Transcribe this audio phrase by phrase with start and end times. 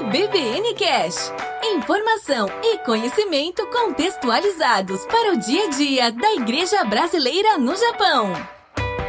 [0.00, 1.30] EBVN Cash.
[1.62, 8.32] Informação e conhecimento contextualizados para o dia a dia da Igreja Brasileira no Japão.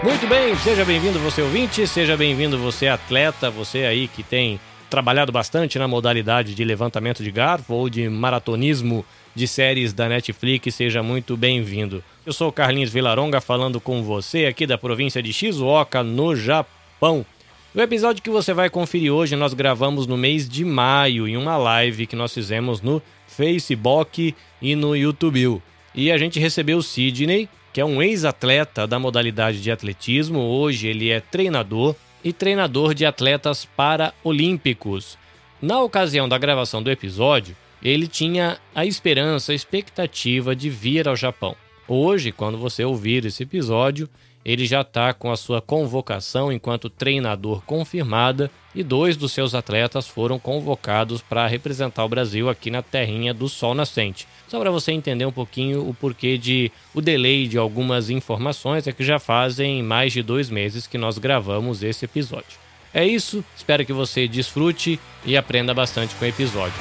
[0.03, 4.59] Muito bem, seja bem-vindo você ouvinte, seja bem-vindo você atleta, você aí que tem
[4.89, 10.75] trabalhado bastante na modalidade de levantamento de garfo ou de maratonismo de séries da Netflix,
[10.75, 12.03] seja muito bem-vindo.
[12.25, 17.25] Eu sou Carlinhos Vilaronga falando com você aqui da província de Shizuoka, no Japão.
[17.73, 21.55] No episódio que você vai conferir hoje, nós gravamos no mês de maio em uma
[21.55, 25.61] live que nós fizemos no Facebook e no YouTube.
[25.95, 30.39] E a gente recebeu o Sidney, que é um ex-atleta da modalidade de atletismo.
[30.39, 35.17] Hoje ele é treinador e treinador de atletas paraolímpicos.
[35.61, 41.15] Na ocasião da gravação do episódio, ele tinha a esperança, a expectativa de vir ao
[41.15, 41.55] Japão.
[41.87, 44.09] Hoje, quando você ouvir esse episódio,
[44.43, 50.07] ele já está com a sua convocação enquanto treinador confirmada e dois dos seus atletas
[50.07, 54.27] foram convocados para representar o Brasil aqui na terrinha do Sol Nascente.
[54.47, 58.91] Só para você entender um pouquinho o porquê de o delay de algumas informações, é
[58.91, 62.59] que já fazem mais de dois meses que nós gravamos esse episódio.
[62.93, 66.75] É isso, espero que você desfrute e aprenda bastante com o episódio.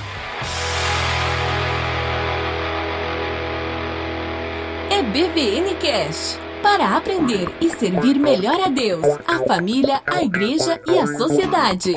[4.90, 10.98] É BVN Cash para aprender e servir melhor a Deus, a família, a igreja e
[10.98, 11.94] a sociedade.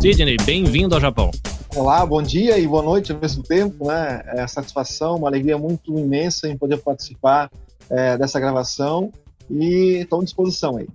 [0.00, 1.30] Sidney, bem-vindo ao Japão.
[1.76, 4.22] Olá, bom dia e boa noite ao mesmo tempo, né?
[4.26, 7.50] É satisfação, uma alegria muito imensa em poder participar
[7.90, 9.12] é, dessa gravação
[9.50, 10.88] e estou à disposição aí.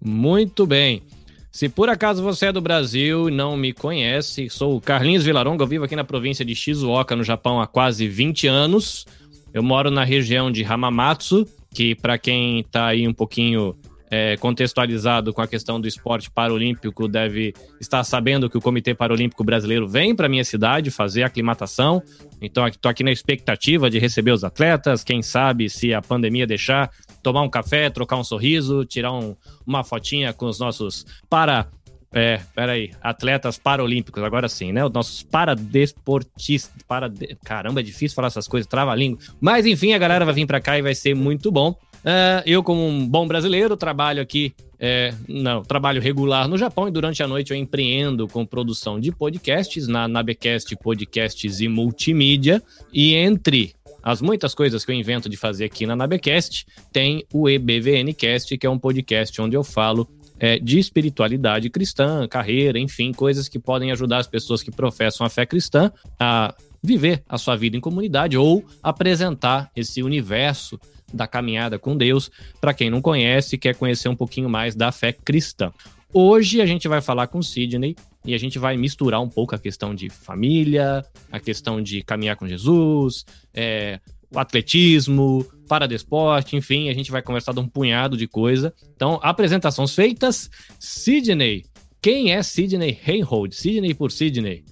[0.00, 1.02] Muito bem.
[1.50, 5.62] Se por acaso você é do Brasil e não me conhece, sou o Carlinhos Vilaronga,
[5.62, 9.06] eu vivo aqui na província de Shizuoka, no Japão, há quase 20 anos.
[9.54, 13.76] Eu moro na região de Hamamatsu, que para quem está aí um pouquinho
[14.10, 19.44] é, contextualizado com a questão do esporte paralímpico deve estar sabendo que o Comitê Paralímpico
[19.44, 22.02] Brasileiro vem para minha cidade fazer aclimatação.
[22.40, 25.04] Então, estou aqui na expectativa de receber os atletas.
[25.04, 26.90] Quem sabe, se a pandemia deixar,
[27.22, 31.68] tomar um café, trocar um sorriso, tirar um, uma fotinha com os nossos para
[32.14, 32.92] é, peraí.
[33.02, 34.84] Atletas paralímpicos, agora sim, né?
[34.84, 36.82] Os nossos paradesportistas.
[36.86, 37.12] Para
[37.44, 39.18] Caramba, é difícil falar essas coisas, trava a língua.
[39.40, 41.70] Mas enfim, a galera vai vir para cá e vai ser muito bom.
[42.04, 44.54] Uh, eu, como um bom brasileiro, trabalho aqui.
[44.78, 49.10] É, não, trabalho regular no Japão e durante a noite eu empreendo com produção de
[49.10, 52.62] podcasts na Nabecast Podcasts e Multimídia.
[52.92, 57.48] E entre as muitas coisas que eu invento de fazer aqui na Nabecast, tem o
[57.48, 60.06] EBVNcast, que é um podcast onde eu falo
[60.38, 65.30] é, de espiritualidade cristã, carreira, enfim, coisas que podem ajudar as pessoas que professam a
[65.30, 70.78] fé cristã a viver a sua vida em comunidade ou apresentar esse universo
[71.12, 72.30] da caminhada com Deus
[72.60, 75.72] para quem não conhece e quer conhecer um pouquinho mais da fé cristã.
[76.12, 79.58] Hoje a gente vai falar com Sidney e a gente vai misturar um pouco a
[79.58, 84.00] questão de família, a questão de caminhar com Jesus, é,
[84.34, 88.74] o atletismo, paradesporte, enfim, a gente vai conversar de um punhado de coisa.
[88.94, 90.50] Então, apresentações feitas.
[90.78, 91.64] Sidney,
[92.02, 93.54] quem é Sidney Reinhold?
[93.54, 94.64] Sidney por Sidney.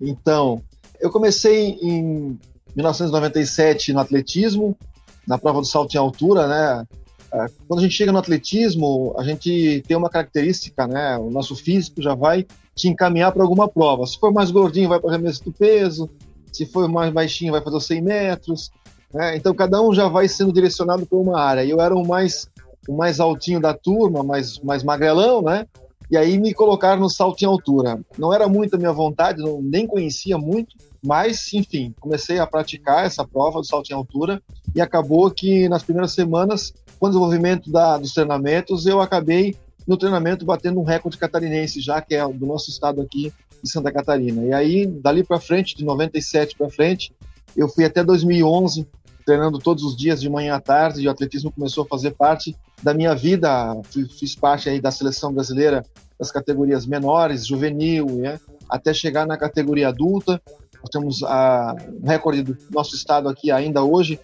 [0.00, 0.62] Então,
[1.00, 2.38] eu comecei em
[2.74, 4.76] 1997 no atletismo,
[5.26, 6.86] na prova do salto em altura, né?
[7.30, 11.18] É, quando a gente chega no atletismo, a gente tem uma característica, né?
[11.18, 14.06] O nosso físico já vai te encaminhar para alguma prova.
[14.06, 16.08] Se for mais gordinho, vai para o arremesso do peso.
[16.52, 18.70] Se for mais baixinho, vai fazer os 100 metros.
[19.12, 19.36] Né?
[19.36, 21.64] Então cada um já vai sendo direcionado para uma área.
[21.64, 22.48] Eu era o mais
[22.88, 25.66] o mais altinho da turma, mais mais magrelão, né?
[26.10, 28.00] E aí me colocaram no salto em altura.
[28.16, 30.74] Não era muito a minha vontade, não, nem conhecia muito,
[31.04, 34.42] mas enfim, comecei a praticar essa prova do salto em altura
[34.74, 39.54] e acabou que nas primeiras semanas, com o desenvolvimento da, dos treinamentos, eu acabei
[39.86, 43.32] no treinamento batendo um recorde catarinense já que é do nosso estado aqui
[43.62, 44.44] de Santa Catarina.
[44.44, 47.12] E aí dali para frente, de 97 para frente,
[47.54, 48.86] eu fui até 2011
[49.28, 52.56] treinando todos os dias de manhã à tarde, e o atletismo começou a fazer parte
[52.82, 53.78] da minha vida.
[54.18, 55.84] Fiz parte aí da seleção brasileira
[56.18, 58.40] das categorias menores, juvenil, né?
[58.70, 60.40] até chegar na categoria adulta.
[60.80, 64.18] Nós temos a, recorde do nosso estado aqui ainda hoje,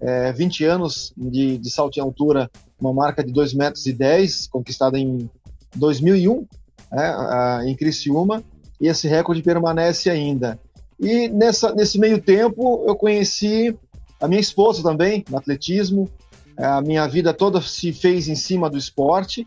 [0.00, 2.48] é, 20 anos de, de salto em altura,
[2.80, 5.28] uma marca de 2 metros e 10, conquistada em
[5.74, 6.46] 2001,
[6.92, 8.40] né, em Criciúma,
[8.80, 10.60] e esse recorde permanece ainda.
[11.00, 13.76] E nessa, nesse meio tempo eu conheci
[14.20, 16.10] a minha esposa também, no atletismo.
[16.56, 19.46] É, a minha vida toda se fez em cima do esporte.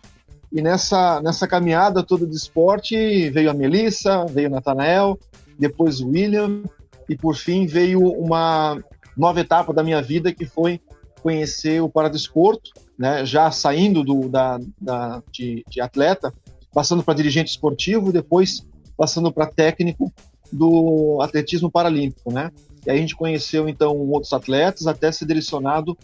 [0.51, 5.19] E nessa, nessa caminhada toda do esporte veio a Melissa, veio o Natanael,
[5.59, 6.63] depois o William,
[7.09, 8.81] e por fim veio uma
[9.15, 10.79] nova etapa da minha vida que foi
[11.21, 13.25] conhecer o paradesporto, né?
[13.25, 16.33] já saindo do, da, da, de, de atleta,
[16.73, 18.65] passando para dirigente esportivo, depois
[18.95, 20.13] passando para técnico
[20.51, 22.51] do atletismo paralímpico, né?
[22.87, 25.97] E aí a gente conheceu então outros atletas, até ser direcionado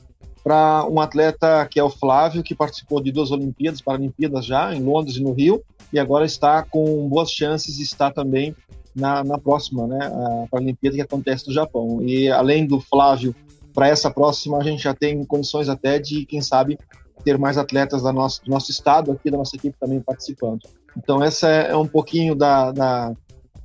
[0.44, 4.84] para um atleta que é o Flávio, que participou de duas Olimpíadas, Paralimpíadas já, em
[4.84, 5.64] Londres e no Rio,
[5.94, 8.54] e agora está com boas chances de estar também
[8.94, 12.02] na, na próxima, né, a Paralimpíada que acontece no Japão.
[12.04, 13.34] E além do Flávio,
[13.74, 16.78] para essa próxima a gente já tem condições até de, quem sabe,
[17.24, 20.60] ter mais atletas da nosso, do nosso estado aqui, da nossa equipe também participando.
[20.98, 23.14] Então essa é, é um pouquinho da, da,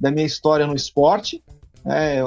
[0.01, 1.43] da minha história no esporte.
[1.87, 2.21] É,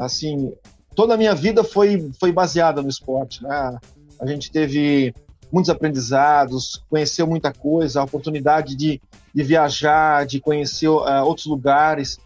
[0.00, 0.52] assim,
[0.94, 3.42] toda a minha vida foi, foi baseada no esporte.
[3.42, 3.78] Né?
[4.20, 5.14] A gente teve
[5.50, 9.00] muitos aprendizados, conheceu muita coisa, a oportunidade de,
[9.34, 12.18] de viajar, de conhecer uh, outros lugares,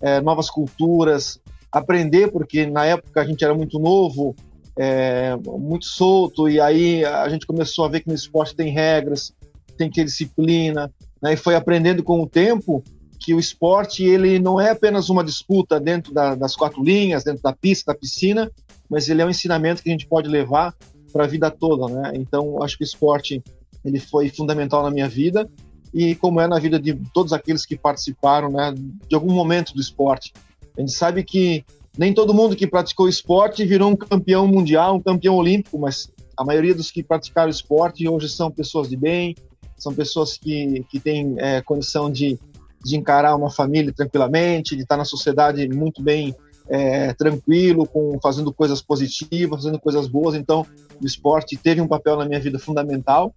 [0.00, 1.40] uh, novas culturas,
[1.72, 4.34] aprender, porque na época a gente era muito novo,
[4.78, 9.34] é, muito solto, e aí a gente começou a ver que no esporte tem regras,
[9.76, 10.90] tem que ter disciplina,
[11.20, 12.82] né, e foi aprendendo com o tempo
[13.18, 17.42] que o esporte ele não é apenas uma disputa dentro da, das quatro linhas, dentro
[17.42, 18.50] da pista, da piscina,
[18.88, 20.74] mas ele é um ensinamento que a gente pode levar
[21.12, 22.12] para a vida toda, né?
[22.14, 23.42] Então, acho que o esporte
[23.84, 25.48] ele foi fundamental na minha vida
[25.92, 28.74] e como é na vida de todos aqueles que participaram, né,
[29.08, 30.32] de algum momento do esporte.
[30.76, 31.64] A gente sabe que
[31.96, 36.44] nem todo mundo que praticou esporte virou um campeão mundial, um campeão olímpico, mas a
[36.44, 39.34] maioria dos que praticaram esporte hoje são pessoas de bem,
[39.76, 42.38] são pessoas que, que têm é, condição de,
[42.84, 46.34] de encarar uma família tranquilamente, de estar na sociedade muito bem
[46.68, 50.34] é, tranquilo, com fazendo coisas positivas, fazendo coisas boas.
[50.34, 50.66] Então,
[51.00, 53.34] o esporte teve um papel na minha vida fundamental.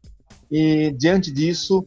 [0.52, 1.86] E diante disso,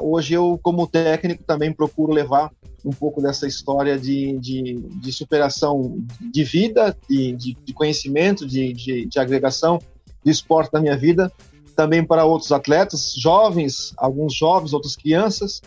[0.00, 2.50] hoje eu, como técnico, também procuro levar
[2.84, 8.72] um pouco dessa história de, de, de superação de vida, de, de, de conhecimento, de,
[9.06, 9.78] de agregação
[10.24, 11.30] do esporte na minha vida,
[11.76, 15.60] também para outros atletas, jovens, alguns jovens, outras crianças,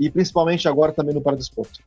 [0.00, 1.80] e principalmente agora também no Paradesporto.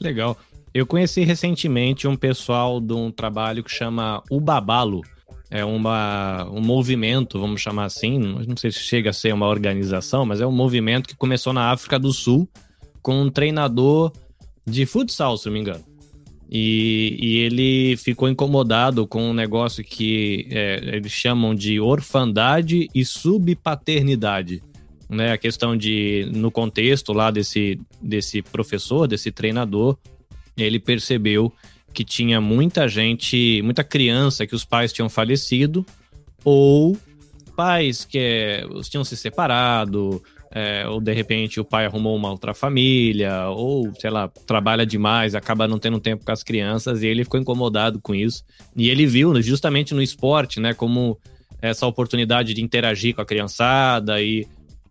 [0.00, 0.38] Legal.
[0.72, 5.02] Eu conheci recentemente um pessoal de um trabalho que chama Ubabalo.
[5.50, 10.24] É uma, um movimento, vamos chamar assim, não sei se chega a ser uma organização,
[10.24, 12.46] mas é um movimento que começou na África do Sul
[13.02, 14.12] com um treinador
[14.66, 15.82] de futsal, se não me engano.
[16.50, 23.04] E, e ele ficou incomodado com um negócio que é, eles chamam de orfandade e
[23.04, 24.62] subpaternidade.
[25.08, 29.96] Né, a questão de, no contexto lá desse, desse professor, desse treinador,
[30.54, 31.50] ele percebeu
[31.94, 35.84] que tinha muita gente, muita criança que os pais tinham falecido,
[36.44, 36.96] ou
[37.56, 42.54] pais que é, tinham se separado, é, ou de repente o pai arrumou uma outra
[42.54, 47.24] família, ou sei lá, trabalha demais, acaba não tendo tempo com as crianças, e ele
[47.24, 48.44] ficou incomodado com isso.
[48.76, 51.18] E ele viu justamente no esporte, né, como
[51.60, 54.46] essa oportunidade de interagir com a criançada e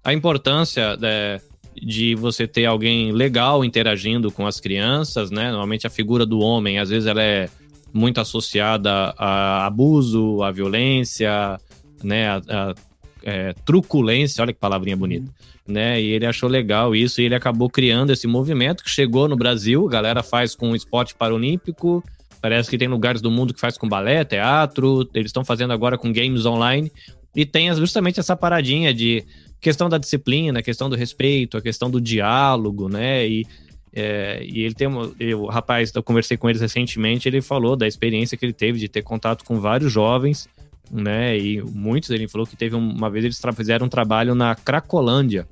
[0.07, 1.41] a importância é,
[1.75, 5.49] de você ter alguém legal interagindo com as crianças, né?
[5.49, 7.49] Normalmente a figura do homem, às vezes ela é
[7.93, 11.59] muito associada a abuso, a violência,
[12.01, 12.29] né?
[12.29, 12.75] A, a
[13.21, 15.29] é, truculência, olha que palavrinha bonita,
[15.67, 16.01] né?
[16.01, 19.85] E ele achou legal isso e ele acabou criando esse movimento que chegou no Brasil,
[19.85, 22.01] a galera faz com esporte paralímpico,
[22.41, 25.97] parece que tem lugares do mundo que faz com balé, teatro, eles estão fazendo agora
[25.97, 26.89] com games online
[27.35, 29.23] e tem justamente essa paradinha de
[29.59, 33.27] questão da disciplina, a questão do respeito, a questão do diálogo, né?
[33.27, 33.47] E,
[33.93, 37.75] é, e ele tem uma, eu, o rapaz, eu conversei com eles recentemente, ele falou
[37.75, 40.47] da experiência que ele teve de ter contato com vários jovens,
[40.91, 41.37] né?
[41.37, 45.47] E muitos ele falou que teve uma vez eles fizeram um trabalho na Cracolândia.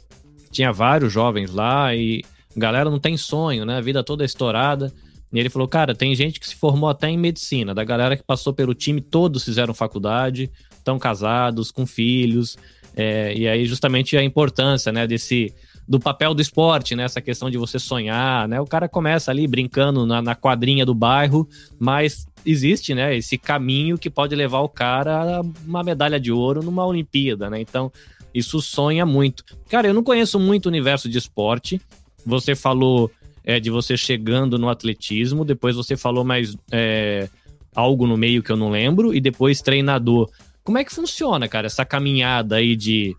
[0.51, 2.23] Tinha vários jovens lá e
[2.55, 3.77] galera não tem sonho, né?
[3.77, 4.93] A vida toda é estourada.
[5.33, 8.23] E ele falou, cara, tem gente que se formou até em medicina, da galera que
[8.23, 12.57] passou pelo time, todos fizeram faculdade, estão casados, com filhos,
[12.95, 15.53] é, e aí, justamente, a importância, né, desse
[15.87, 17.03] do papel do esporte, né?
[17.03, 18.59] Essa questão de você sonhar, né?
[18.59, 21.47] O cara começa ali brincando na, na quadrinha do bairro,
[21.77, 23.15] mas existe, né?
[23.15, 27.61] Esse caminho que pode levar o cara a uma medalha de ouro numa Olimpíada, né?
[27.61, 27.91] Então,
[28.33, 29.43] isso sonha muito.
[29.69, 31.79] Cara, eu não conheço muito o universo de esporte.
[32.25, 33.11] Você falou
[33.43, 37.29] é, de você chegando no atletismo, depois você falou mais é,
[37.75, 40.29] algo no meio que eu não lembro, e depois treinador.
[40.65, 43.15] Como é que funciona, cara, essa caminhada aí de,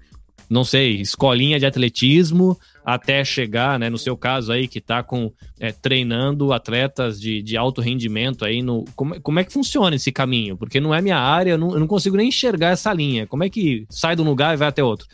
[0.51, 5.33] não sei, escolinha de atletismo até chegar, né, no seu caso aí, que tá com,
[5.61, 8.85] é, treinando atletas de, de alto rendimento aí no...
[8.97, 10.57] Como, como é que funciona esse caminho?
[10.57, 13.29] Porque não é minha área, eu não, eu não consigo nem enxergar essa linha.
[13.29, 15.07] Como é que sai de um lugar e vai até outro?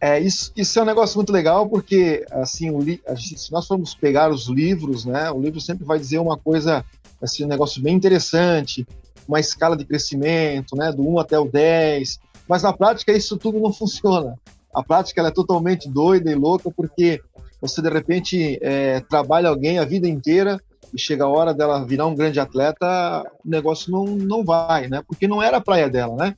[0.00, 3.94] É, isso, isso é um negócio muito legal, porque, assim, li, gente, se nós formos
[3.94, 6.84] pegar os livros, né, o livro sempre vai dizer uma coisa,
[7.22, 8.84] assim, um negócio bem interessante,
[9.26, 12.18] uma escala de crescimento, né, do 1 até o 10,
[12.48, 14.38] mas na prática isso tudo não funciona.
[14.74, 17.20] A prática é totalmente doida e louca porque
[17.60, 20.60] você de repente é, trabalha alguém a vida inteira
[20.94, 25.02] e chega a hora dela virar um grande atleta, o negócio não, não vai, né?
[25.06, 26.34] Porque não era a praia dela, né?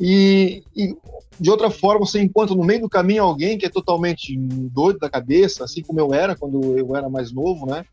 [0.00, 0.96] E, e,
[1.40, 5.10] de outra forma você encontra no meio do caminho alguém que é totalmente doido da
[5.10, 7.84] cabeça, assim como eu era quando eu era mais novo, né?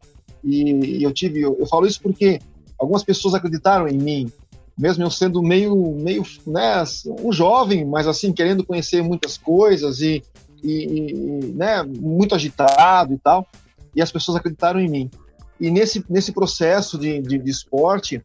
[0.43, 2.39] E, e eu tive, eu, eu, falo isso porque
[2.79, 4.31] algumas pessoas acreditaram em mim,
[4.77, 6.83] mesmo eu sendo meio, meio, né,
[7.23, 10.21] um jovem, mas assim querendo conhecer muitas coisas e,
[10.61, 11.13] e, e
[11.53, 13.47] né, muito agitado e tal,
[13.95, 15.11] e as pessoas acreditaram em mim.
[15.59, 18.21] E nesse, nesse processo de, de, de esporte,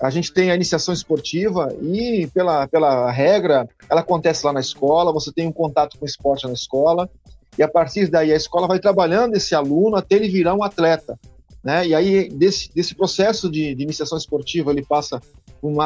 [0.00, 5.12] a gente tem a iniciação esportiva e, pela, pela regra, ela acontece lá na escola,
[5.12, 7.08] você tem um contato com o esporte na escola,
[7.56, 11.16] e a partir daí a escola vai trabalhando esse aluno até ele virar um atleta.
[11.62, 11.88] Né?
[11.88, 15.20] E aí, desse, desse processo de, de iniciação esportiva, ele passa
[15.62, 15.80] um,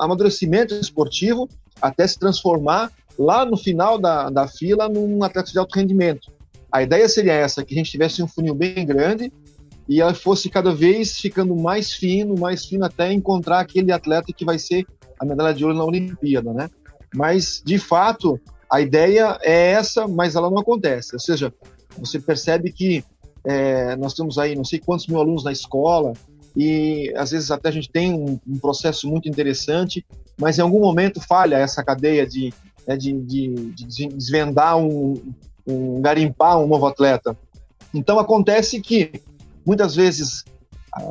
[0.00, 1.48] amadurecimento esportivo
[1.80, 6.32] até se transformar lá no final da, da fila num atleta de alto rendimento.
[6.70, 9.32] A ideia seria essa, que a gente tivesse um funil bem grande
[9.88, 14.44] e ela fosse cada vez ficando mais fino, mais fino até encontrar aquele atleta que
[14.44, 14.86] vai ser
[15.18, 16.68] a medalha de ouro na Olimpíada, né?
[17.14, 18.38] Mas de fato
[18.70, 21.14] a ideia é essa, mas ela não acontece.
[21.14, 21.52] Ou seja,
[21.98, 23.04] você percebe que
[23.46, 26.12] é, nós temos aí não sei quantos mil alunos na escola
[26.54, 30.04] e às vezes até a gente tem um, um processo muito interessante,
[30.38, 32.52] mas em algum momento falha essa cadeia de,
[32.86, 35.14] né, de, de, de desvendar um,
[35.66, 37.36] um garimpar um novo atleta.
[37.94, 39.22] Então acontece que
[39.66, 40.44] Muitas vezes
[40.94, 41.02] a,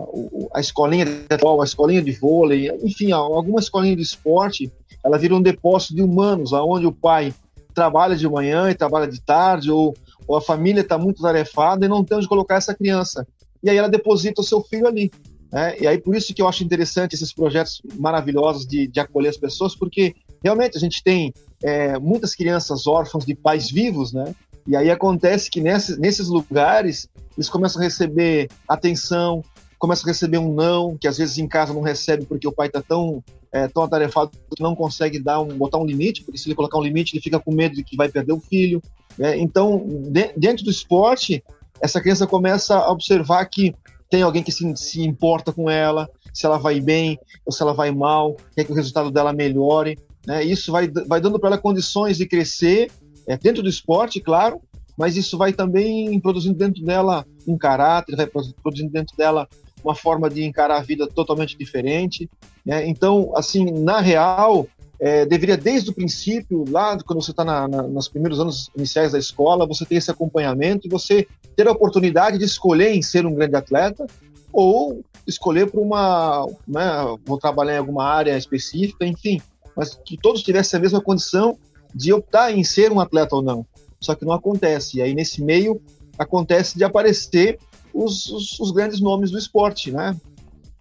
[0.58, 4.72] a escolinha de futebol, a escolinha de vôlei, enfim, alguma escolinha de esporte,
[5.04, 7.34] ela vira um depósito de humanos, aonde o pai
[7.74, 9.94] trabalha de manhã e trabalha de tarde, ou,
[10.28, 13.28] ou a família está muito tarefada e não tem onde colocar essa criança.
[13.64, 15.12] E aí ela deposita o seu filho ali.
[15.52, 15.76] Né?
[15.80, 19.38] E aí por isso que eu acho interessante esses projetos maravilhosos de, de acolher as
[19.38, 24.36] pessoas, porque realmente a gente tem é, muitas crianças órfãos de pais vivos, né?
[24.68, 29.44] E aí acontece que nesses, nesses lugares eles começam a receber atenção,
[29.78, 32.68] começam a receber um não, que às vezes em casa não recebe porque o pai
[32.68, 36.48] está tão, é, tão atarefado que não consegue dar um, botar um limite, porque se
[36.48, 38.82] ele colocar um limite ele fica com medo de que vai perder o filho.
[39.18, 39.38] Né?
[39.38, 41.44] Então, de, dentro do esporte,
[41.82, 43.74] essa criança começa a observar que
[44.10, 47.74] tem alguém que se, se importa com ela, se ela vai bem ou se ela
[47.74, 49.98] vai mal, quer que o resultado dela melhore.
[50.26, 50.44] Né?
[50.44, 52.92] Isso vai, vai dando para ela condições de crescer
[53.28, 54.62] é, dentro do esporte, claro,
[54.98, 59.48] mas isso vai também produzindo dentro dela um caráter, vai produzindo dentro dela
[59.84, 62.30] uma forma de encarar a vida totalmente diferente.
[62.66, 62.88] Né?
[62.88, 64.68] Então, assim, na real,
[65.00, 69.12] é, deveria desde o princípio, lá quando você está na, na, nos primeiros anos iniciais
[69.12, 73.26] da escola, você ter esse acompanhamento e você ter a oportunidade de escolher em ser
[73.26, 74.06] um grande atleta
[74.52, 79.42] ou escolher para uma, né, vou trabalhar em alguma área específica, enfim,
[79.76, 81.58] mas que todos tivessem a mesma condição
[81.94, 83.66] de optar em ser um atleta ou não.
[84.00, 84.98] Só que não acontece.
[84.98, 85.82] E aí, nesse meio,
[86.18, 87.58] acontece de aparecer
[87.94, 90.16] os, os, os grandes nomes do esporte, né?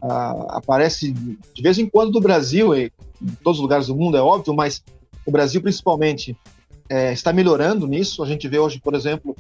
[0.02, 2.74] Ah, aparece de vez em quando do Brasil,
[3.42, 4.82] todos os lugares do mundo, é óbvio, mas
[5.26, 6.36] o Brasil principalmente
[6.88, 8.22] é, está melhorando nisso.
[8.22, 9.36] A gente vê hoje, por exemplo,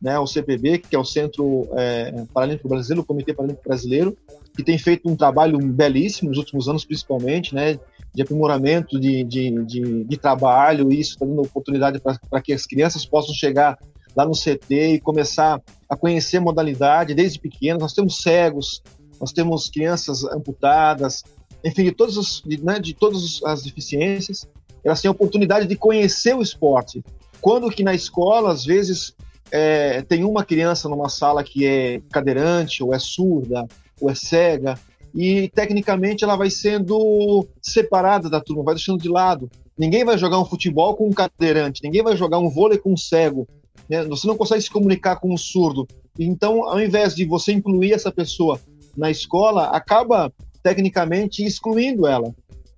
[0.00, 4.16] né, o CPB, que é o Centro é, Paralímpico Brasileiro, o Comitê Paralímpico Brasileiro,
[4.56, 7.78] que tem feito um trabalho belíssimo nos últimos anos, principalmente, né,
[8.14, 12.66] de aprimoramento de, de, de, de trabalho, e isso está dando oportunidade para que as
[12.66, 13.78] crianças possam chegar
[14.16, 17.80] lá no CT e começar a conhecer modalidade desde pequenos.
[17.80, 18.82] Nós temos cegos,
[19.20, 21.22] nós temos crianças amputadas,
[21.64, 24.48] enfim, de todas, as, de, né, de todas as deficiências,
[24.84, 27.04] elas têm a oportunidade de conhecer o esporte.
[27.40, 29.14] Quando que na escola, às vezes,
[29.50, 33.66] é, tem uma criança numa sala que é cadeirante, ou é surda,
[34.00, 34.78] ou é cega,
[35.14, 39.50] e tecnicamente ela vai sendo separada da turma, vai deixando de lado.
[39.76, 42.96] Ninguém vai jogar um futebol com um cadeirante, ninguém vai jogar um vôlei com um
[42.96, 43.46] cego.
[43.88, 44.04] Né?
[44.04, 45.86] Você não consegue se comunicar com um surdo.
[46.18, 48.60] Então, ao invés de você incluir essa pessoa
[48.96, 52.34] na escola, acaba tecnicamente excluindo ela.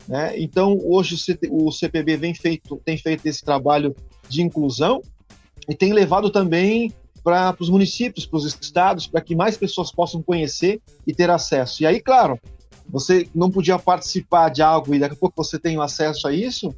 [0.08, 0.40] Né?
[0.40, 1.16] Então, hoje
[1.50, 3.94] o CPB vem feito, tem feito esse trabalho
[4.28, 5.02] de inclusão
[5.68, 10.22] e tem levado também para os municípios, para os estados, para que mais pessoas possam
[10.22, 11.82] conhecer e ter acesso.
[11.82, 12.38] E aí, claro,
[12.88, 16.74] você não podia participar de algo e daqui a pouco você tem acesso a isso,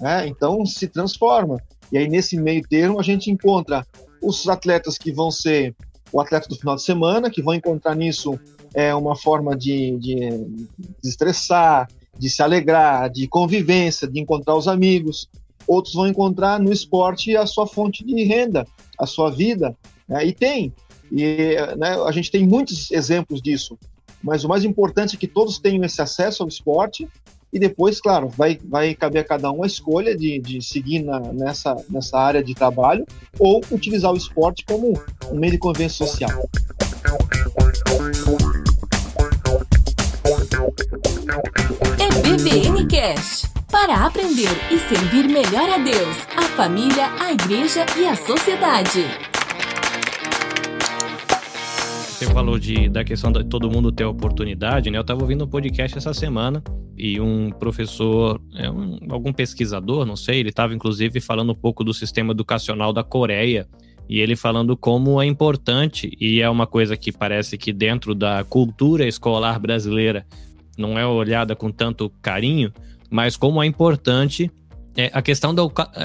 [0.00, 0.26] né?
[0.26, 1.58] então se transforma.
[1.92, 3.86] E aí, nesse meio termo, a gente encontra
[4.20, 5.74] os atletas que vão ser
[6.12, 8.38] o atleta do final de semana, que vão encontrar nisso
[8.74, 10.28] é, uma forma de, de,
[11.02, 11.88] estressar,
[12.18, 15.28] de se alegrar, de convivência, de encontrar os amigos.
[15.66, 18.66] Outros vão encontrar no esporte a sua fonte de renda,
[18.98, 19.76] a sua vida,
[20.08, 20.26] né?
[20.26, 20.72] e tem.
[21.10, 23.78] E né, a gente tem muitos exemplos disso,
[24.22, 27.08] mas o mais importante é que todos tenham esse acesso ao esporte
[27.52, 31.20] e depois, claro, vai, vai caber a cada um a escolha de, de seguir na,
[31.20, 33.06] nessa, nessa área de trabalho
[33.38, 34.92] ou utilizar o esporte como
[35.30, 36.48] um meio de convivência social.
[41.98, 48.16] EBVN Cash para aprender e servir melhor a Deus, a família, a igreja e a
[48.16, 49.04] sociedade.
[52.08, 54.96] Você falou de, da questão de todo mundo ter oportunidade, né?
[54.96, 56.62] Eu estava ouvindo um podcast essa semana
[56.96, 61.84] e um professor, é um, algum pesquisador, não sei, ele estava inclusive falando um pouco
[61.84, 63.68] do sistema educacional da Coreia
[64.08, 68.44] e ele falando como é importante, e é uma coisa que parece que dentro da
[68.44, 70.26] cultura escolar brasileira
[70.76, 72.72] não é olhada com tanto carinho,
[73.10, 74.50] mas como é importante
[74.96, 75.62] é, a questão da,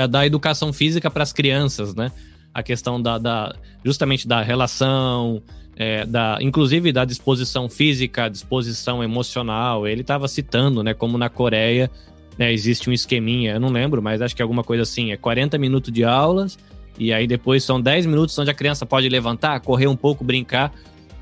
[0.08, 2.12] da educação física para as crianças, né?
[2.54, 5.42] A questão da, da justamente da relação,
[5.76, 9.88] é, da, inclusive da disposição física, disposição emocional.
[9.88, 11.90] Ele estava citando, né, como na Coreia
[12.38, 15.18] né, existe um esqueminha, eu não lembro, mas acho que é alguma coisa assim, é
[15.18, 16.58] 40 minutos de aulas,
[17.00, 20.74] e aí depois são 10 minutos onde a criança pode levantar, correr um pouco, brincar.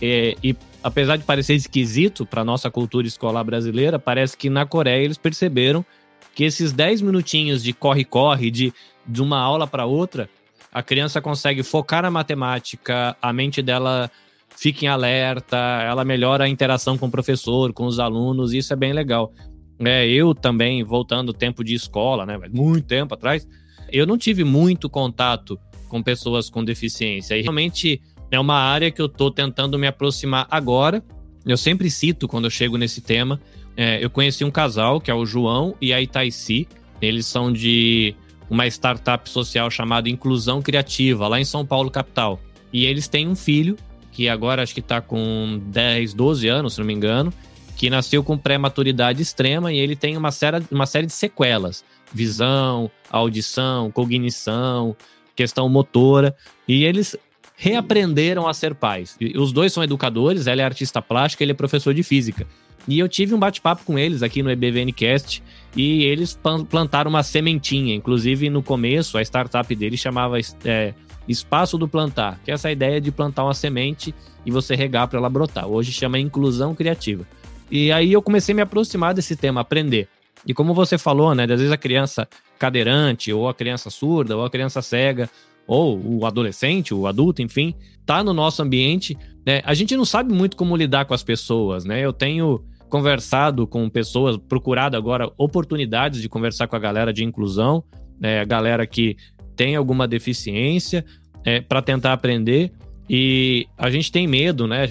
[0.02, 5.04] É, e apesar de parecer esquisito para nossa cultura escolar brasileira, parece que na Coreia
[5.04, 5.86] eles perceberam
[6.34, 8.74] que esses 10 minutinhos de corre-corre, de,
[9.08, 10.30] de uma aula para outra,
[10.72, 14.12] a criança consegue focar na matemática, a mente dela
[14.56, 18.76] fica em alerta, ela melhora a interação com o professor, com os alunos, isso é
[18.76, 19.32] bem legal.
[19.80, 23.48] É, eu também, voltando tempo de escola, né, muito tempo atrás,
[23.92, 27.38] eu não tive muito contato com pessoas com deficiência.
[27.38, 31.03] E realmente é uma área que eu estou tentando me aproximar agora.
[31.46, 33.39] Eu sempre cito quando eu chego nesse tema.
[33.75, 36.67] É, eu conheci um casal, que é o João e a Itaici.
[37.01, 38.15] Eles são de
[38.50, 42.39] uma startup social chamada Inclusão Criativa, lá em São Paulo, capital.
[42.72, 43.77] E eles têm um filho,
[44.12, 47.32] que agora acho que está com 10, 12 anos, se não me engano,
[47.75, 51.86] que nasceu com pré-maturidade extrema e ele tem uma série, uma série de sequelas.
[52.12, 54.96] Visão, audição, cognição,
[55.38, 56.36] questão motora.
[56.67, 57.15] E eles
[57.56, 59.15] reaprenderam a ser pais.
[59.21, 62.45] E os dois são educadores, ela é artista plástica, ele é professor de física.
[62.88, 65.43] E eu tive um bate-papo com eles aqui no EBVNcast
[65.76, 67.93] e eles plantaram uma sementinha.
[67.93, 70.93] Inclusive, no começo, a startup deles chamava é,
[71.28, 75.19] Espaço do Plantar, que é essa ideia de plantar uma semente e você regar para
[75.19, 75.67] ela brotar.
[75.67, 77.26] Hoje chama Inclusão Criativa.
[77.69, 80.08] E aí eu comecei a me aproximar desse tema, aprender.
[80.48, 81.44] E como você falou, né?
[81.44, 85.30] Às vezes a criança cadeirante, ou a criança surda, ou a criança cega,
[85.68, 89.18] ou o adolescente, o adulto, enfim, tá no nosso ambiente.
[89.46, 89.62] Né?
[89.66, 92.00] A gente não sabe muito como lidar com as pessoas, né?
[92.00, 97.84] Eu tenho conversado com pessoas, procurado agora oportunidades de conversar com a galera de inclusão,
[98.18, 98.40] né?
[98.40, 99.18] a galera que
[99.58, 101.04] tem alguma deficiência,
[101.44, 102.72] é, para tentar aprender.
[103.10, 104.90] E a gente tem medo, né?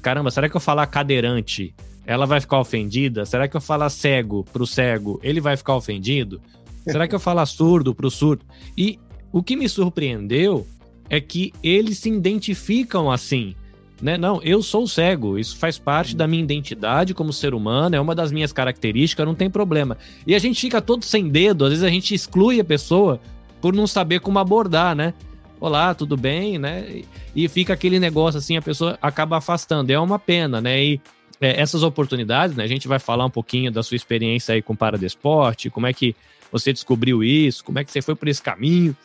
[0.00, 1.74] Caramba, será que eu falar cadeirante?
[2.06, 3.26] Ela vai ficar ofendida?
[3.26, 6.40] Será que eu falar cego pro cego, ele vai ficar ofendido?
[6.86, 8.44] Será que eu falar surdo pro surdo?
[8.78, 8.98] E
[9.32, 10.64] o que me surpreendeu
[11.10, 13.56] é que eles se identificam assim.
[14.00, 14.16] Né?
[14.16, 18.14] Não, eu sou cego, isso faz parte da minha identidade como ser humano, é uma
[18.14, 19.96] das minhas características, não tem problema.
[20.26, 23.20] E a gente fica todo sem dedo, às vezes a gente exclui a pessoa
[23.60, 25.14] por não saber como abordar, né?
[25.58, 27.02] Olá, tudo bem, né?
[27.34, 29.90] E fica aquele negócio assim, a pessoa acaba afastando.
[29.90, 30.84] É uma pena, né?
[30.84, 31.00] E
[31.40, 32.64] é, essas oportunidades, né?
[32.64, 35.92] A gente vai falar um pouquinho da sua experiência aí com o Paradesporte, como é
[35.92, 36.14] que
[36.50, 38.96] você descobriu isso, como é que você foi por esse caminho,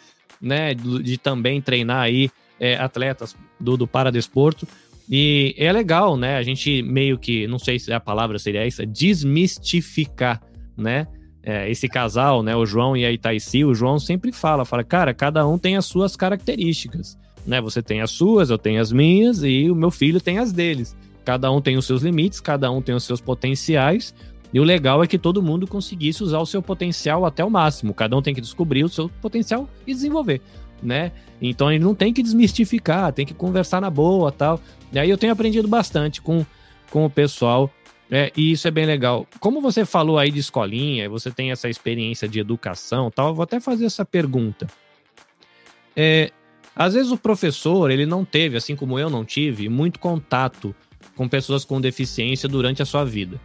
[0.41, 0.73] né?
[0.73, 4.67] De, de também treinar aí é, atletas do, do Paradesporto.
[5.09, 6.37] E é legal, né?
[6.37, 10.41] A gente meio que, não sei se a palavra seria essa, desmistificar,
[10.77, 11.07] né?
[11.43, 12.55] É, esse casal, né?
[12.55, 15.85] O João e a Itaici, o João sempre fala, fala, cara, cada um tem as
[15.85, 17.59] suas características, né?
[17.59, 20.95] Você tem as suas, eu tenho as minhas e o meu filho tem as deles.
[21.23, 24.13] Cada um tem os seus limites, cada um tem os seus potenciais.
[24.53, 27.93] E o legal é que todo mundo conseguisse usar o seu potencial até o máximo.
[27.93, 30.41] Cada um tem que descobrir o seu potencial e desenvolver,
[30.83, 31.11] né?
[31.41, 34.59] Então ele não tem que desmistificar, tem que conversar na boa, tal.
[34.91, 36.45] E aí eu tenho aprendido bastante com,
[36.89, 37.71] com o pessoal,
[38.09, 39.25] é, e isso é bem legal.
[39.39, 43.29] Como você falou aí de escolinha, você tem essa experiência de educação, tal.
[43.29, 44.67] Eu vou até fazer essa pergunta.
[45.95, 46.29] É,
[46.75, 50.75] às vezes o professor ele não teve, assim como eu não tive, muito contato
[51.21, 53.39] com pessoas com deficiência durante a sua vida.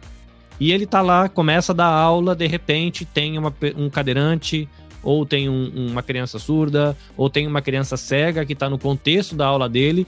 [0.59, 4.67] E ele tá lá, começa a dar aula, de repente tem uma, um cadeirante,
[5.03, 9.35] ou tem um, uma criança surda, ou tem uma criança cega que está no contexto
[9.35, 10.07] da aula dele.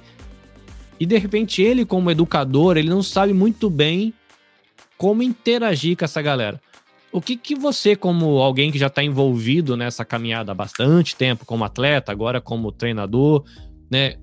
[1.00, 4.16] E de repente ele, como educador, ele não sabe muito bem
[4.98, 6.60] como interagir com essa galera.
[7.12, 11.46] O que, que você, como alguém que já está envolvido nessa caminhada há bastante tempo,
[11.46, 13.44] como atleta, agora como treinador,
[13.92, 14.16] né?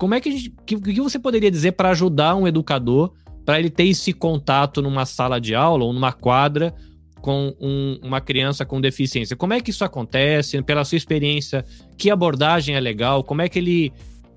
[0.00, 3.12] Como é que, gente, que, que você poderia dizer para ajudar um educador
[3.44, 6.74] para ele ter esse contato numa sala de aula ou numa quadra
[7.20, 9.36] com um, uma criança com deficiência.
[9.36, 10.62] Como é que isso acontece?
[10.62, 11.66] Pela sua experiência,
[11.98, 13.22] que abordagem é legal?
[13.22, 13.92] Como é que ele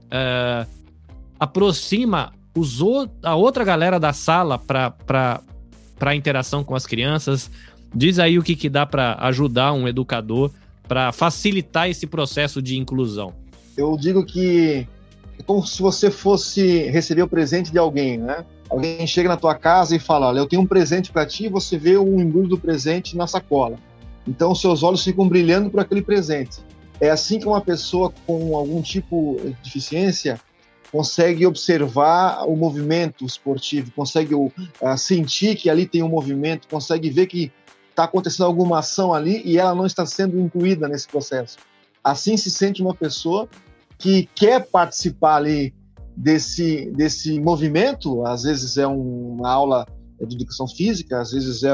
[0.07, 0.69] uh,
[1.39, 2.81] aproxima os,
[3.23, 5.41] a outra galera da sala para
[6.01, 7.49] a interação com as crianças?
[7.95, 10.51] Diz aí o que, que dá para ajudar um educador
[10.89, 13.33] para facilitar esse processo de inclusão.
[13.77, 14.85] Eu digo que
[15.43, 18.45] é como se você fosse receber o presente de alguém, né?
[18.69, 21.49] Alguém chega na tua casa e fala: Olha, eu tenho um presente para ti, e
[21.49, 23.77] você vê o embrulho do presente na sacola.
[24.25, 26.59] Então, seus olhos ficam brilhando por aquele presente.
[26.99, 30.39] É assim que uma pessoa com algum tipo de deficiência
[30.89, 34.51] consegue observar o movimento esportivo, consegue uh,
[34.95, 37.51] sentir que ali tem um movimento, consegue ver que
[37.89, 41.57] está acontecendo alguma ação ali e ela não está sendo incluída nesse processo.
[42.03, 43.49] Assim se sente uma pessoa
[44.03, 45.73] que quer participar ali
[46.13, 49.87] desse, desse movimento, às vezes é uma aula
[50.19, 51.73] de educação física, às vezes é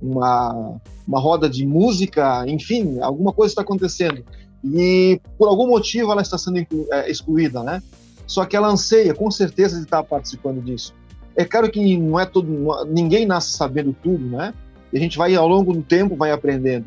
[0.00, 4.24] uma, uma roda de música, enfim, alguma coisa está acontecendo.
[4.64, 7.82] E por algum motivo ela está sendo é, excluída, né?
[8.26, 10.94] Só que ela anseia, com certeza, de estar participando disso.
[11.36, 14.54] É claro que não é todo, ninguém nasce sabendo tudo, né?
[14.90, 16.86] E a gente vai ao longo do tempo vai aprendendo.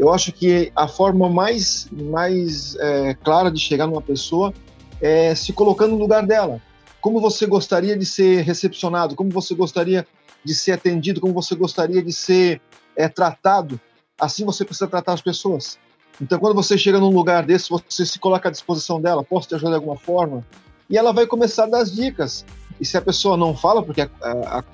[0.00, 4.54] Eu acho que a forma mais mais é, clara de chegar numa pessoa
[4.98, 6.58] é se colocando no lugar dela.
[7.02, 9.14] Como você gostaria de ser recepcionado?
[9.14, 10.06] Como você gostaria
[10.42, 11.20] de ser atendido?
[11.20, 12.62] Como você gostaria de ser
[12.96, 13.78] é, tratado?
[14.18, 15.78] Assim você precisa tratar as pessoas.
[16.18, 19.54] Então, quando você chega num lugar desse, você se coloca à disposição dela, posso te
[19.54, 20.44] ajudar de alguma forma?
[20.90, 22.44] e ela vai começar a dar as dicas.
[22.80, 24.64] E se a pessoa não fala, porque a, a, a,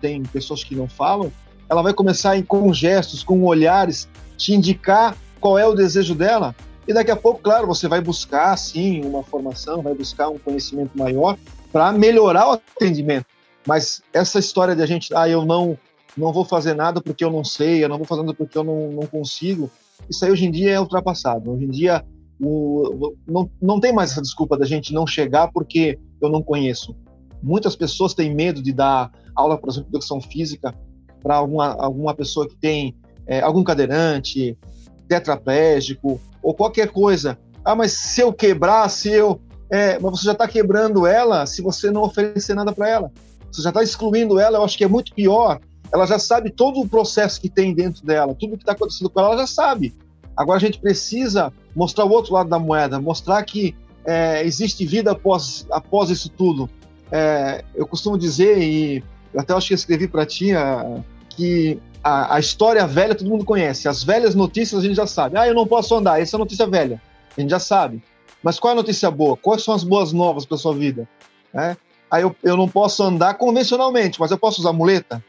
[0.00, 1.32] tem pessoas que não falam,
[1.68, 6.54] ela vai começar com gestos, com olhares, te indicar qual é o desejo dela.
[6.86, 10.96] E daqui a pouco, claro, você vai buscar, sim, uma formação, vai buscar um conhecimento
[10.96, 11.36] maior
[11.72, 13.26] para melhorar o atendimento.
[13.66, 15.78] Mas essa história de a gente, ah, eu não,
[16.16, 18.64] não vou fazer nada porque eu não sei, eu não vou fazer nada porque eu
[18.64, 19.70] não, não consigo,
[20.08, 21.50] isso aí hoje em dia é ultrapassado.
[21.50, 22.04] Hoje em dia
[22.40, 26.94] o, não, não tem mais essa desculpa da gente não chegar porque eu não conheço.
[27.42, 30.74] Muitas pessoas têm medo de dar aula, por exemplo, de educação física
[31.24, 32.94] para alguma, alguma pessoa que tem
[33.26, 34.56] é, algum cadeirante,
[35.08, 37.38] tetraplégico ou qualquer coisa.
[37.64, 39.40] Ah, mas se eu quebrar, se eu.
[39.70, 43.10] É, mas você já está quebrando ela se você não oferecer nada para ela.
[43.50, 45.58] Você já está excluindo ela, eu acho que é muito pior.
[45.90, 49.20] Ela já sabe todo o processo que tem dentro dela, tudo que está acontecendo com
[49.20, 49.94] ela, ela já sabe.
[50.36, 55.12] Agora a gente precisa mostrar o outro lado da moeda, mostrar que é, existe vida
[55.12, 56.68] após, após isso tudo.
[57.10, 60.50] É, eu costumo dizer, e eu até acho que escrevi para ti,
[61.34, 65.36] que a, a, história velha todo mundo conhece, as velhas notícias a gente já sabe.
[65.36, 67.00] Ah, eu não posso andar, essa é a notícia velha,
[67.36, 68.02] a gente já sabe.
[68.42, 69.36] Mas qual é a notícia boa?
[69.36, 71.08] Quais são as boas novas para sua vida?
[71.52, 71.76] É?
[72.10, 75.24] Aí eu, eu não posso andar convencionalmente, mas eu posso usar muleta?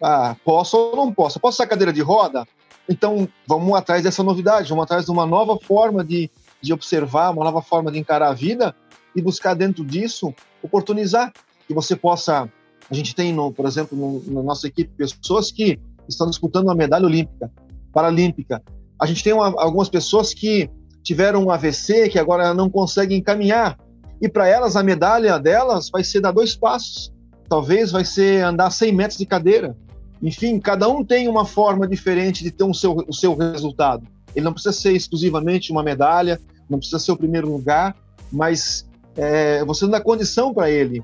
[0.00, 1.38] Ah, posso ou não posso?
[1.38, 2.46] Eu posso usar cadeira de roda?
[2.88, 7.44] Então, vamos atrás dessa novidade, vamos atrás de uma nova forma de, de observar, uma
[7.44, 8.74] nova forma de encarar a vida
[9.14, 11.32] e buscar dentro disso oportunizar
[11.66, 12.48] que você possa.
[12.90, 16.74] A gente tem, no, por exemplo, no, na nossa equipe, pessoas que estão disputando uma
[16.74, 17.50] medalha olímpica,
[17.92, 18.62] paralímpica.
[19.00, 20.70] A gente tem uma, algumas pessoas que
[21.02, 23.78] tiveram um AVC, que agora não conseguem caminhar.
[24.20, 27.12] E para elas, a medalha delas vai ser dar dois passos.
[27.48, 29.76] Talvez vai ser andar 100 metros de cadeira.
[30.22, 34.06] Enfim, cada um tem uma forma diferente de ter um seu, o seu resultado.
[34.34, 36.40] Ele não precisa ser exclusivamente uma medalha,
[36.70, 37.96] não precisa ser o primeiro lugar,
[38.30, 41.02] mas é, você dá condição para ele,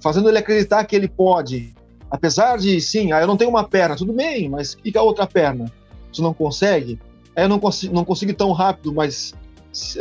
[0.00, 1.74] fazendo ele acreditar que ele pode.
[2.10, 5.26] Apesar de, sim, ah, eu não tenho uma perna, tudo bem, mas e a outra
[5.26, 5.70] perna?
[6.12, 6.98] Você não consegue?
[7.36, 9.34] É, eu não, consigo, não consigo ir tão rápido, mas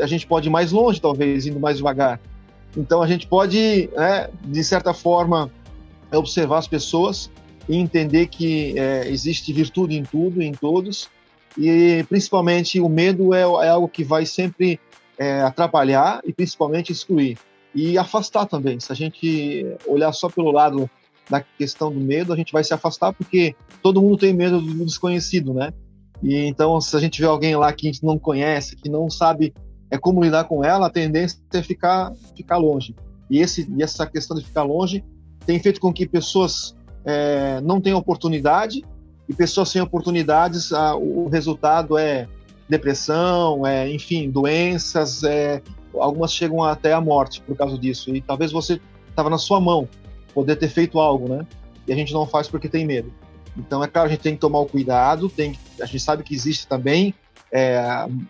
[0.01, 2.19] a gente pode ir mais longe, talvez, indo mais devagar.
[2.75, 5.51] Então a gente pode, é, de certa forma,
[6.11, 7.29] observar as pessoas
[7.67, 11.09] e entender que é, existe virtude em tudo, em todos,
[11.57, 14.79] e principalmente o medo é, é algo que vai sempre
[15.17, 17.37] é, atrapalhar e principalmente excluir
[17.77, 18.79] e afastar também.
[18.79, 20.89] Se a gente olhar só pelo lado
[21.29, 24.83] da questão do medo, a gente vai se afastar porque todo mundo tem medo do
[24.83, 25.71] desconhecido, né?
[26.23, 29.11] E então, se a gente vê alguém lá que a gente não conhece, que não
[29.11, 29.53] sabe
[29.91, 32.95] é como lidar com ela, a tendência é ficar ficar longe.
[33.29, 35.05] E esse e essa questão de ficar longe
[35.45, 38.83] tem feito com que pessoas é, não tem oportunidade
[39.29, 42.27] e pessoas sem oportunidades, a, o resultado é
[42.67, 45.61] depressão, é, enfim, doenças, é,
[46.01, 48.15] algumas chegam até a morte por causa disso.
[48.15, 48.79] E talvez você
[49.09, 49.87] estava na sua mão
[50.33, 51.45] poder ter feito algo, né?
[51.87, 53.11] E a gente não faz porque tem medo.
[53.57, 56.35] Então, é claro, a gente tem que tomar o cuidado, tem, a gente sabe que
[56.35, 57.13] existe também
[57.51, 57.81] é,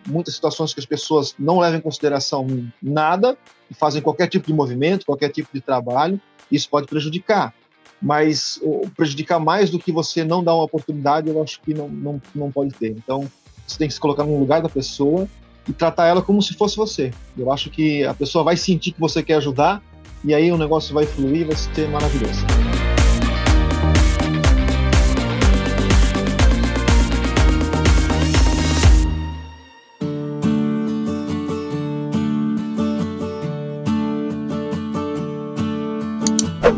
[0.06, 2.46] muitas situações que as pessoas não levam em consideração
[2.82, 3.36] nada
[3.70, 7.52] e fazem qualquer tipo de movimento, qualquer tipo de trabalho, isso pode prejudicar.
[8.00, 8.60] mas
[8.96, 12.50] prejudicar mais do que você não dar uma oportunidade, eu acho que não, não, não
[12.50, 12.92] pode ter.
[12.92, 13.28] Então,
[13.66, 15.28] você tem que se colocar no lugar da pessoa
[15.68, 17.12] e tratar ela como se fosse você.
[17.36, 19.82] Eu acho que a pessoa vai sentir que você quer ajudar
[20.24, 22.44] e aí o negócio vai fluir, vai ser maravilhoso.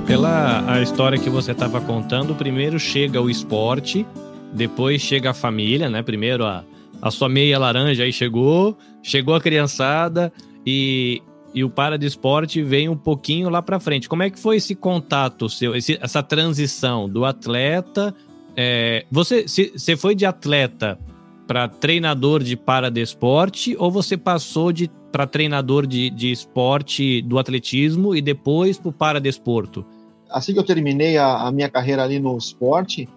[0.07, 4.05] Pela a história que você estava contando, primeiro chega o esporte,
[4.53, 6.03] depois chega a família, né?
[6.03, 6.65] Primeiro a,
[7.01, 10.33] a sua meia laranja aí chegou, chegou a criançada
[10.67, 11.23] e,
[11.55, 14.09] e o para de esporte vem um pouquinho lá para frente.
[14.09, 18.15] Como é que foi esse contato seu, esse, essa transição do atleta?
[18.57, 20.99] É, você, se, você foi de atleta
[21.47, 27.21] para treinador de para de esporte ou você passou de para treinador de, de esporte
[27.23, 29.85] do atletismo e depois para o para desporto?
[30.29, 33.09] Assim que eu terminei a, a minha carreira ali no esporte,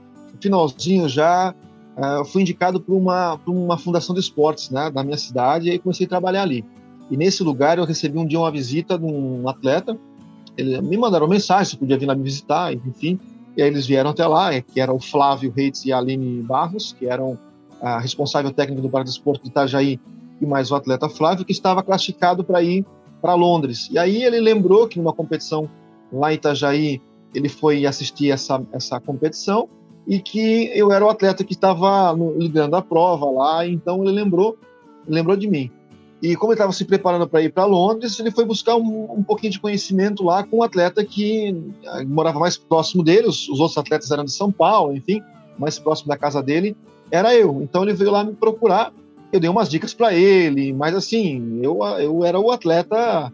[0.41, 1.53] finalzinho já
[1.97, 5.79] uh, fui indicado para uma, uma fundação de esportes né, da minha cidade e aí
[5.79, 6.65] comecei a trabalhar ali.
[7.09, 9.97] E nesse lugar eu recebi um dia uma visita de um atleta,
[10.57, 13.19] ele, me mandaram mensagem se podia vir lá me visitar, enfim,
[13.55, 16.95] e aí eles vieram até lá, que era o Flávio Reitz e a Aline Barros,
[16.97, 17.37] que eram
[17.81, 19.99] a responsável técnica do Bar de Esporte de Itajaí
[20.41, 22.85] e mais o atleta Flávio, que estava classificado para ir
[23.21, 23.89] para Londres.
[23.91, 25.69] E aí ele lembrou que numa competição
[26.11, 27.01] lá em Itajaí,
[27.33, 29.67] ele foi assistir essa, essa competição
[30.07, 34.57] e que eu era o atleta que estava liderando a prova lá, então ele lembrou,
[35.07, 35.71] lembrou de mim.
[36.21, 39.23] E como ele estava se preparando para ir para Londres, ele foi buscar um, um,
[39.23, 43.59] pouquinho de conhecimento lá com um atleta que eh, morava mais próximo dele, os, os,
[43.59, 45.21] outros atletas eram de São Paulo, enfim,
[45.59, 46.77] mais próximo da casa dele,
[47.11, 47.61] era eu.
[47.61, 48.93] Então ele veio lá me procurar,
[49.33, 53.29] eu dei umas dicas para ele, mas assim, eu, eu era o atleta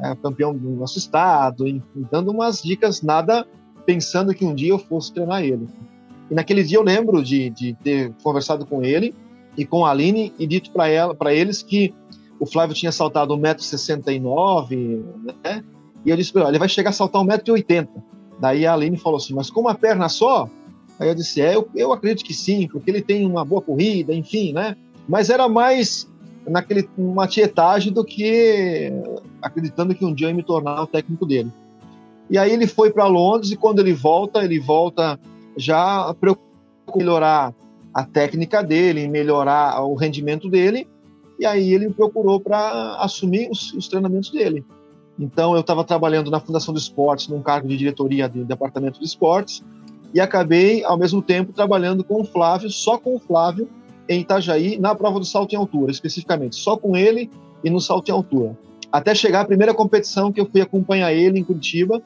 [0.00, 1.64] é, campeão do nosso estado,
[2.10, 3.46] dando umas dicas, nada
[3.86, 5.68] pensando que um dia eu fosse treinar ele.
[6.32, 9.14] E naquele dia eu lembro de, de ter conversado com ele
[9.54, 11.92] e com a Aline e dito para ela, para eles que
[12.40, 15.04] o Flávio tinha saltado 1,69m,
[15.44, 15.62] né?
[16.02, 17.86] E eu disse para ele, ele vai chegar a saltar 1,80m.
[18.40, 20.48] Daí a Aline falou assim, mas com uma perna só?
[20.98, 24.14] Aí eu disse, é, eu, eu acredito que sim, porque ele tem uma boa corrida,
[24.14, 24.74] enfim, né?
[25.06, 26.08] Mas era mais
[26.48, 28.90] naquele uma tietagem do que
[29.42, 31.50] acreditando que um dia eu ia me tornar o técnico dele.
[32.30, 35.20] E aí ele foi para Londres e quando ele volta, ele volta
[35.56, 36.52] já preocupado
[36.94, 37.54] em melhorar
[37.92, 40.88] a técnica dele, melhorar o rendimento dele.
[41.38, 44.64] E aí ele me procurou para assumir os, os, treinamentos dele.
[45.18, 49.04] Então eu estava trabalhando na Fundação do Esportes, num cargo de diretoria do departamento de
[49.04, 49.62] esportes,
[50.14, 53.68] e acabei ao mesmo tempo trabalhando com o Flávio, só com o Flávio,
[54.08, 57.30] em Itajaí, na prova do salto em altura, especificamente, só com ele
[57.64, 58.56] e no salto em altura.
[58.90, 62.02] Até chegar a primeira competição que eu fui acompanhar ele em Curitiba,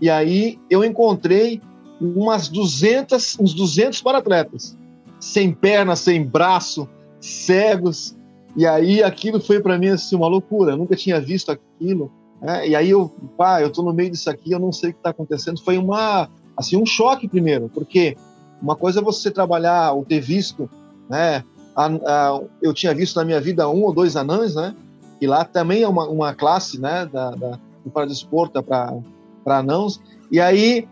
[0.00, 1.60] e aí eu encontrei
[2.00, 4.76] umas 200, uns 200 para-atletas,
[5.20, 6.88] sem perna, sem braço,
[7.20, 8.16] cegos,
[8.56, 12.68] e aí aquilo foi para mim assim uma loucura, eu nunca tinha visto aquilo, né?
[12.68, 15.00] e aí eu, pá, eu tô no meio disso aqui, eu não sei o que
[15.00, 18.16] está acontecendo, foi uma, assim, um choque primeiro, porque
[18.62, 20.68] uma coisa é você trabalhar ou ter visto
[21.08, 21.42] né?
[21.74, 24.74] A, a, eu tinha visto na minha vida um ou dois anãs, né?
[25.20, 27.06] E lá também é uma, uma classe, né?
[27.06, 29.00] Da, da do paradesporto para
[29.46, 30.00] anãos.
[30.30, 30.86] E aí,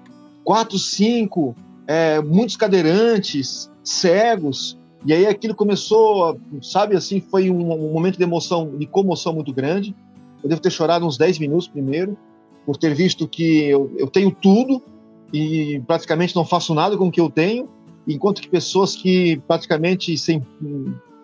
[0.47, 1.57] quatro, cinco,
[1.89, 4.79] é, muitos cadeirantes, cegos.
[5.05, 9.53] E aí aquilo começou, sabe assim, foi um, um, momento de emoção, de comoção muito
[9.53, 9.95] grande.
[10.43, 12.17] Eu devo ter chorado uns 10 minutos primeiro,
[12.65, 14.81] por ter visto que eu, eu tenho tudo
[15.33, 17.69] e praticamente não faço nada com o que eu tenho
[18.07, 20.41] enquanto que pessoas que praticamente sem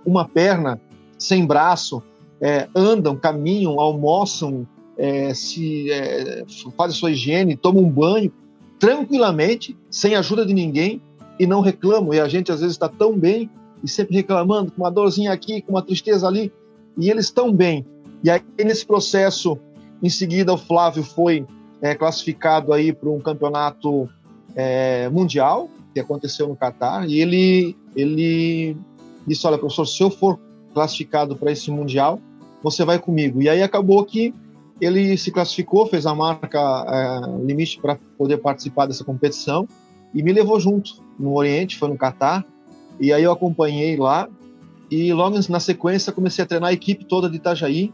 [0.04, 0.80] uma perna,
[1.16, 2.02] sem braço,
[2.40, 4.66] é, andam, caminham, almoçam,
[4.98, 6.44] é, se é,
[6.76, 8.32] fazem sua higiene, tomam um banho
[8.82, 11.00] tranquilamente, sem ajuda de ninguém
[11.38, 12.12] e não reclamam.
[12.12, 13.48] E a gente às vezes está tão bem
[13.80, 16.52] e sempre reclamando, com uma dorzinha aqui, com uma tristeza ali,
[16.98, 17.86] e eles estão bem.
[18.24, 19.56] E aí nesse processo,
[20.02, 21.46] em seguida o Flávio foi
[21.80, 24.08] é, classificado aí para um campeonato
[24.56, 28.76] é, mundial que aconteceu no Catar, e ele, ele
[29.24, 30.40] disse: Olha, professor, se eu for
[30.74, 32.18] classificado para esse Mundial,
[32.60, 33.40] você vai comigo.
[33.40, 34.34] E aí acabou que
[34.82, 39.68] ele se classificou, fez a marca é, limite para poder participar dessa competição
[40.12, 42.44] e me levou junto no Oriente, foi no Catar.
[42.98, 44.28] E aí eu acompanhei lá
[44.90, 47.92] e logo na sequência comecei a treinar a equipe toda de Itajaí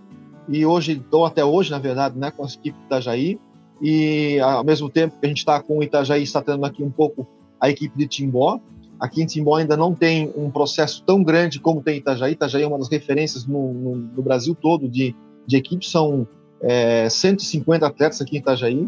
[0.49, 3.39] e hoje estou até hoje, na verdade, né, com a equipe de Itajaí.
[3.83, 6.91] E ao mesmo tempo que a gente está com o Itajaí, está tendo aqui um
[6.91, 7.27] pouco
[7.61, 8.59] a equipe de Timbó.
[8.99, 12.33] Aqui em Timbó ainda não tem um processo tão grande como tem Itajaí.
[12.33, 15.15] Itajaí é uma das referências no, no, no Brasil todo de,
[15.47, 16.27] de equipes, são
[16.63, 18.87] é, 150 atletas aqui em Itajaí.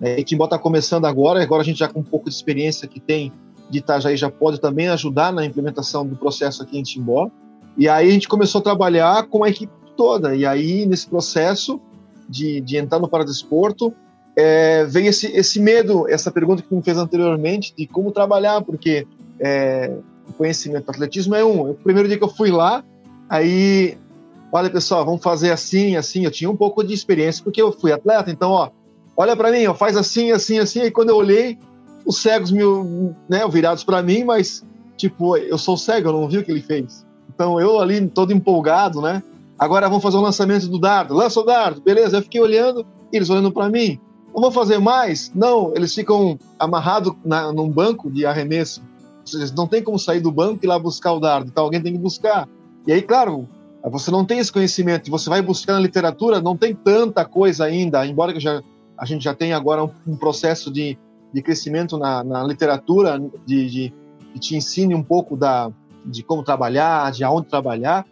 [0.00, 2.98] É, Timbó está começando agora, agora a gente já com um pouco de experiência que
[2.98, 3.32] tem
[3.68, 7.30] de Itajaí já pode também ajudar na implementação do processo aqui em Timbó.
[7.76, 10.34] E aí a gente começou a trabalhar com a equipe toda.
[10.34, 11.80] E aí, nesse processo
[12.28, 13.94] de, de entrar no paradesporto,
[14.36, 18.62] é, veio esse, esse medo, essa pergunta que tu me fez anteriormente, de como trabalhar,
[18.62, 19.06] porque
[19.38, 19.94] é,
[20.28, 21.70] o conhecimento do atletismo é um.
[21.70, 22.84] O primeiro dia que eu fui lá,
[23.28, 23.96] aí,
[24.52, 26.24] olha pessoal, vamos fazer assim, assim.
[26.24, 28.70] Eu tinha um pouco de experiência, porque eu fui atleta, então, ó,
[29.16, 30.82] olha para mim, ó, faz assim, assim, assim.
[30.82, 31.58] E quando eu olhei,
[32.04, 32.62] os cegos me,
[33.28, 34.64] né, virados para mim, mas
[34.96, 37.06] tipo, eu sou cego, eu não vi o que ele fez.
[37.32, 39.22] Então eu ali todo empolgado, né?
[39.58, 41.14] Agora vamos fazer o lançamento do dardo.
[41.14, 42.18] Lança o dardo, beleza?
[42.18, 43.98] Eu fiquei olhando, eles olhando para mim.
[44.34, 45.30] Não vou fazer mais?
[45.34, 48.82] Não, eles ficam amarrados na, num banco de arremesso.
[49.32, 51.48] Eles não tem como sair do banco e ir lá buscar o dardo.
[51.48, 52.48] Então alguém tem que buscar.
[52.86, 53.48] E aí, claro,
[53.84, 58.06] você não tem esse conhecimento você vai buscar na literatura, não tem tanta coisa ainda,
[58.06, 58.62] embora já,
[58.96, 60.98] a gente já tenha agora um, um processo de
[61.32, 63.92] de crescimento na, na literatura, de, de,
[64.32, 65.70] que te ensine um pouco da,
[66.04, 68.04] de como trabalhar, de aonde trabalhar,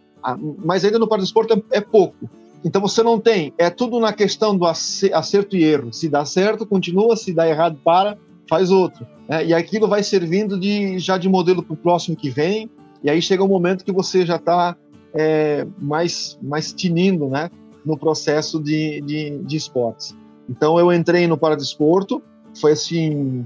[0.63, 2.29] mas ainda no paradesporto é, é pouco.
[2.63, 5.93] Então você não tem, é tudo na questão do acerto e erro.
[5.93, 8.17] Se dá certo, continua, se dá errado, para,
[8.49, 9.07] faz outro.
[9.29, 9.45] Né?
[9.45, 12.69] E aquilo vai servindo de, já de modelo para o próximo que vem,
[13.01, 14.75] e aí chega um momento que você já está
[15.13, 17.49] é, mais, mais tinindo né,
[17.85, 20.15] no processo de, de, de esportes.
[20.49, 22.21] Então eu entrei no paradesporto,
[22.59, 23.45] foi assim,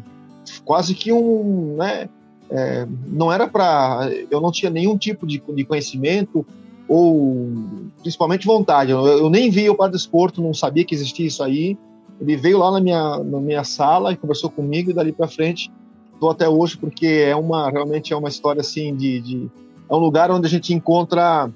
[0.63, 2.09] quase que um, né,
[2.49, 6.45] é, não era para, eu não tinha nenhum tipo de, de conhecimento
[6.87, 7.49] ou
[8.01, 8.91] principalmente vontade.
[8.91, 11.77] Eu, eu nem vi o paradesporto, não sabia que existia isso aí.
[12.21, 15.71] Ele veio lá na minha, na minha sala e conversou comigo e dali para frente
[16.23, 19.51] estou até hoje porque é uma realmente é uma história assim de, de,
[19.93, 21.49] é um lugar onde a gente encontra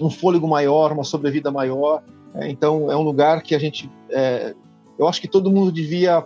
[0.00, 2.02] um fôlego maior, uma sobrevida maior.
[2.34, 4.54] É, então é um lugar que a gente é,
[4.98, 6.24] eu acho que todo mundo devia,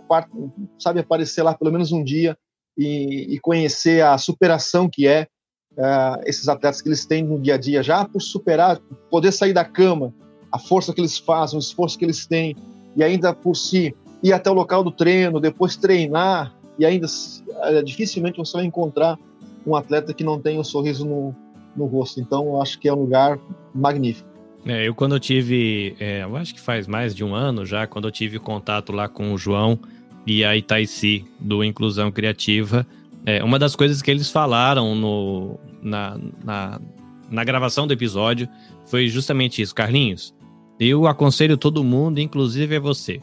[0.77, 2.37] sabe, aparecer lá pelo menos um dia
[2.77, 5.27] e, e conhecer a superação que é
[5.73, 8.79] uh, esses atletas que eles têm no dia a dia, já por superar,
[9.09, 10.13] poder sair da cama,
[10.51, 12.55] a força que eles fazem, o esforço que eles têm,
[12.95, 17.83] e ainda por si ir até o local do treino, depois treinar, e ainda uh,
[17.83, 19.17] dificilmente você vai encontrar
[19.65, 21.35] um atleta que não tenha um sorriso no,
[21.75, 22.19] no rosto.
[22.19, 23.39] Então, acho que é um lugar
[23.73, 24.29] magnífico.
[24.65, 27.87] É, eu quando eu tive, é, eu acho que faz mais de um ano já,
[27.87, 29.79] quando eu tive contato lá com o João
[30.27, 32.85] e a Itaici do Inclusão Criativa,
[33.25, 36.81] é, uma das coisas que eles falaram no, na, na,
[37.29, 38.49] na gravação do episódio
[38.85, 39.73] foi justamente isso.
[39.73, 40.33] Carlinhos,
[40.79, 43.19] eu aconselho todo mundo, inclusive é você,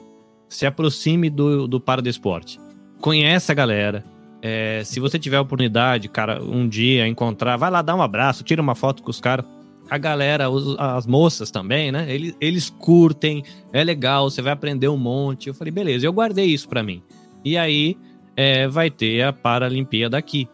[0.49, 2.59] se aproxime do, do Paradesporte.
[3.01, 4.05] Conhece a galera.
[4.49, 8.45] É, se você tiver a oportunidade, cara, um dia encontrar, vai lá dar um abraço,
[8.45, 9.45] tira uma foto com os caras
[9.91, 12.07] a galera, os, as moças também, né?
[12.09, 15.49] Eles, eles curtem, é legal, você vai aprender um monte.
[15.49, 17.03] Eu falei, beleza, eu guardei isso para mim.
[17.45, 17.97] E aí
[18.37, 20.49] é, vai ter a Paralimpíada aqui,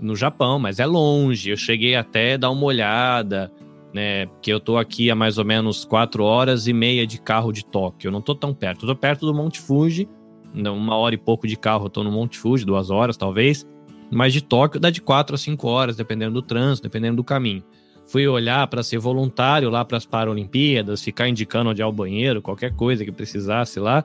[0.00, 1.50] no Japão, mas é longe.
[1.50, 3.52] Eu cheguei até a dar uma olhada,
[3.92, 4.24] né?
[4.26, 7.62] Porque eu tô aqui há mais ou menos quatro horas e meia de carro de
[7.62, 8.08] Tóquio.
[8.08, 8.86] Eu não tô tão perto.
[8.86, 10.08] Eu tô perto do Monte Fuji,
[10.54, 13.66] uma hora e pouco de carro eu tô no Monte Fuji, duas horas talvez.
[14.10, 17.64] Mas de Tóquio dá de quatro a cinco horas, dependendo do trânsito, dependendo do caminho
[18.06, 22.42] fui olhar para ser voluntário lá para as Paralimpíadas, ficar indicando onde é o banheiro,
[22.42, 24.04] qualquer coisa que precisasse lá,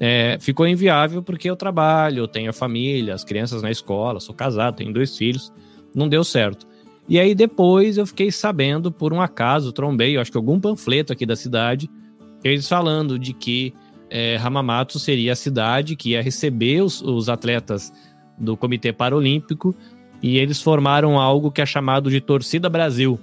[0.00, 4.34] é, ficou inviável porque eu trabalho, eu tenho a família, as crianças na escola, sou
[4.34, 5.52] casado, tenho dois filhos,
[5.94, 6.66] não deu certo.
[7.08, 11.26] E aí depois eu fiquei sabendo, por um acaso, trombei, acho que algum panfleto aqui
[11.26, 11.88] da cidade,
[12.42, 13.74] eles falando de que
[14.16, 17.92] é, Hamamatsu seria a cidade que ia receber os, os atletas
[18.38, 19.74] do Comitê Paralímpico
[20.22, 23.18] e eles formaram algo que é chamado de Torcida Brasil,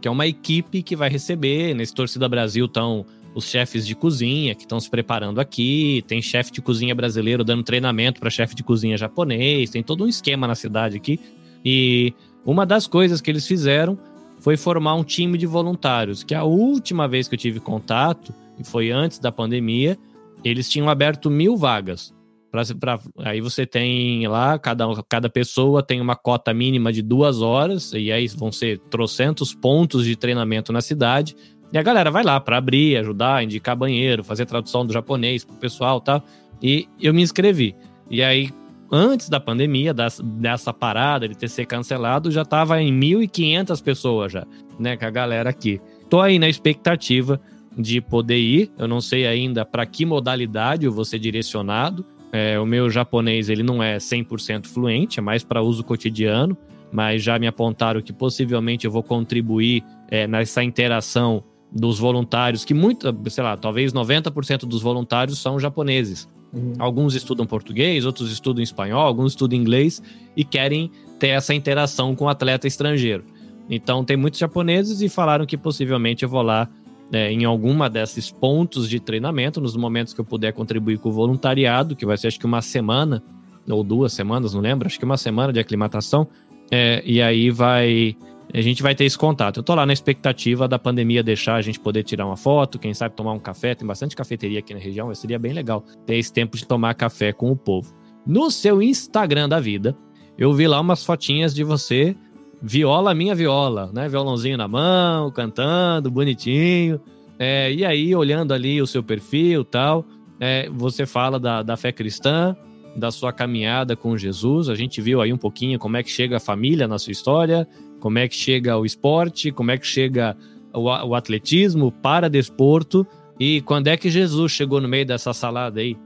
[0.00, 1.74] que é uma equipe que vai receber.
[1.74, 6.52] Nesse Torcida Brasil estão os chefes de cozinha que estão se preparando aqui, tem chefe
[6.52, 10.54] de cozinha brasileiro dando treinamento para chefe de cozinha japonês, tem todo um esquema na
[10.54, 11.18] cidade aqui.
[11.64, 13.98] E uma das coisas que eles fizeram
[14.38, 18.62] foi formar um time de voluntários, que a última vez que eu tive contato, e
[18.62, 19.98] foi antes da pandemia,
[20.44, 22.14] eles tinham aberto mil vagas.
[22.50, 27.42] Pra, pra, aí você tem lá, cada, cada pessoa tem uma cota mínima de duas
[27.42, 31.36] horas, e aí vão ser trocentos pontos de treinamento na cidade.
[31.70, 35.56] E a galera vai lá para abrir, ajudar, indicar banheiro, fazer tradução do japonês pro
[35.56, 36.22] pessoal tal.
[36.62, 37.76] E eu me inscrevi.
[38.10, 38.50] E aí,
[38.90, 44.32] antes da pandemia, dessa, dessa parada de ter ser cancelado, já tava em 1.500 pessoas
[44.32, 44.46] já,
[44.78, 45.78] né, com a galera aqui.
[46.08, 47.38] Tô aí na expectativa
[47.78, 48.70] de poder ir.
[48.76, 53.48] Eu não sei ainda para que modalidade eu vou ser direcionado é, o meu japonês
[53.48, 56.56] ele não é 100% fluente, é mais para uso cotidiano,
[56.92, 62.72] mas já me apontaram que possivelmente eu vou contribuir é, nessa interação dos voluntários, que
[62.72, 66.28] muito, sei lá, talvez 90% dos voluntários são japoneses.
[66.52, 66.72] Uhum.
[66.78, 70.02] Alguns estudam português, outros estudam espanhol, alguns estudam inglês
[70.34, 73.24] e querem ter essa interação com o atleta estrangeiro.
[73.68, 76.66] Então, tem muitos japoneses e falaram que possivelmente eu vou lá
[77.12, 81.12] é, em alguma desses pontos de treinamento, nos momentos que eu puder contribuir com o
[81.12, 83.22] voluntariado, que vai ser acho que uma semana
[83.68, 86.26] ou duas semanas, não lembro, acho que uma semana de aclimatação.
[86.70, 88.16] É, e aí vai.
[88.52, 89.58] A gente vai ter esse contato.
[89.58, 92.94] Eu tô lá na expectativa da pandemia deixar a gente poder tirar uma foto, quem
[92.94, 93.74] sabe tomar um café.
[93.74, 97.32] Tem bastante cafeteria aqui na região, seria bem legal ter esse tempo de tomar café
[97.32, 97.94] com o povo.
[98.26, 99.96] No seu Instagram da vida,
[100.38, 102.16] eu vi lá umas fotinhas de você,
[102.60, 104.08] viola minha viola, né?
[104.08, 107.00] Violãozinho na mão, cantando, bonitinho.
[107.38, 110.04] É, e aí, olhando ali o seu perfil tal,
[110.40, 112.56] é, você fala da, da fé cristã,
[112.96, 114.68] da sua caminhada com Jesus.
[114.68, 117.66] A gente viu aí um pouquinho como é que chega a família na sua história,
[118.00, 120.36] como é que chega o esporte, como é que chega
[120.72, 123.06] o, o atletismo, o paradesporto
[123.38, 125.96] e quando é que Jesus chegou no meio dessa salada aí?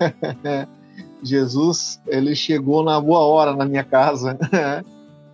[1.22, 4.36] Jesus, ele chegou na boa hora na minha casa,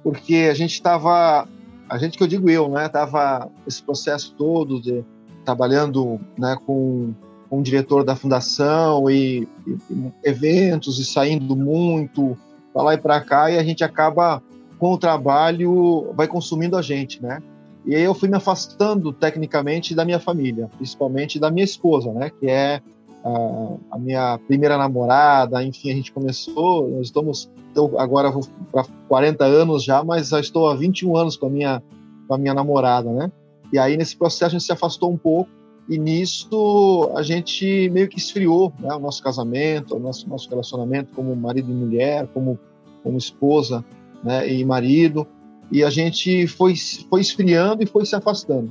[0.02, 1.46] porque a gente estava,
[1.88, 5.04] a gente que eu digo eu, né, tava esse processo todo de
[5.44, 7.14] trabalhando, né, com
[7.50, 12.38] com o diretor da fundação e, e, e eventos e saindo muito
[12.72, 14.40] para lá e para cá e a gente acaba
[14.78, 17.42] com o trabalho vai consumindo a gente, né?
[17.84, 22.30] E aí eu fui me afastando tecnicamente da minha família, principalmente da minha esposa, né?
[22.30, 22.80] Que é
[23.24, 28.32] a, a minha primeira namorada, enfim, a gente começou, nós estamos então, agora
[28.72, 31.82] para 40 anos já, mas já estou há 21 anos com a minha
[32.26, 33.30] com a minha namorada, né?
[33.72, 35.50] E aí nesse processo a gente se afastou um pouco
[35.88, 41.12] e nisso a gente meio que esfriou né, o nosso casamento, o nosso, nosso relacionamento
[41.14, 42.56] como marido e mulher, como,
[43.02, 43.84] como esposa
[44.22, 45.26] né, e marido.
[45.72, 46.74] E a gente foi,
[47.08, 48.70] foi esfriando e foi se afastando.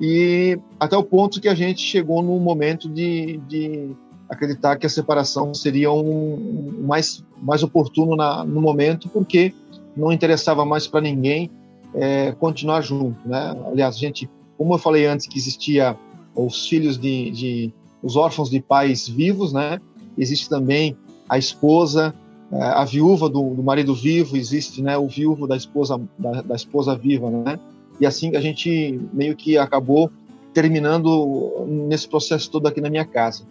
[0.00, 3.90] E até o ponto que a gente chegou no momento de, de
[4.28, 6.34] acreditar que a separação seria um,
[6.78, 9.52] um mais, mais oportuno na, no momento, porque
[9.96, 11.50] não interessava mais para ninguém
[11.94, 13.16] é, continuar junto.
[13.26, 13.56] Né?
[13.66, 15.96] Aliás, a gente, como eu falei antes, que existia
[16.34, 19.80] os filhos de, de, os órfãos de pais vivos, né?
[20.16, 20.96] Existe também
[21.28, 22.14] a esposa,
[22.52, 24.96] é, a viúva do, do marido vivo, existe, né?
[24.96, 27.58] O viúvo da esposa da, da esposa viva, né?
[28.00, 30.10] E assim a gente meio que acabou
[30.52, 33.44] terminando nesse processo todo aqui na minha casa.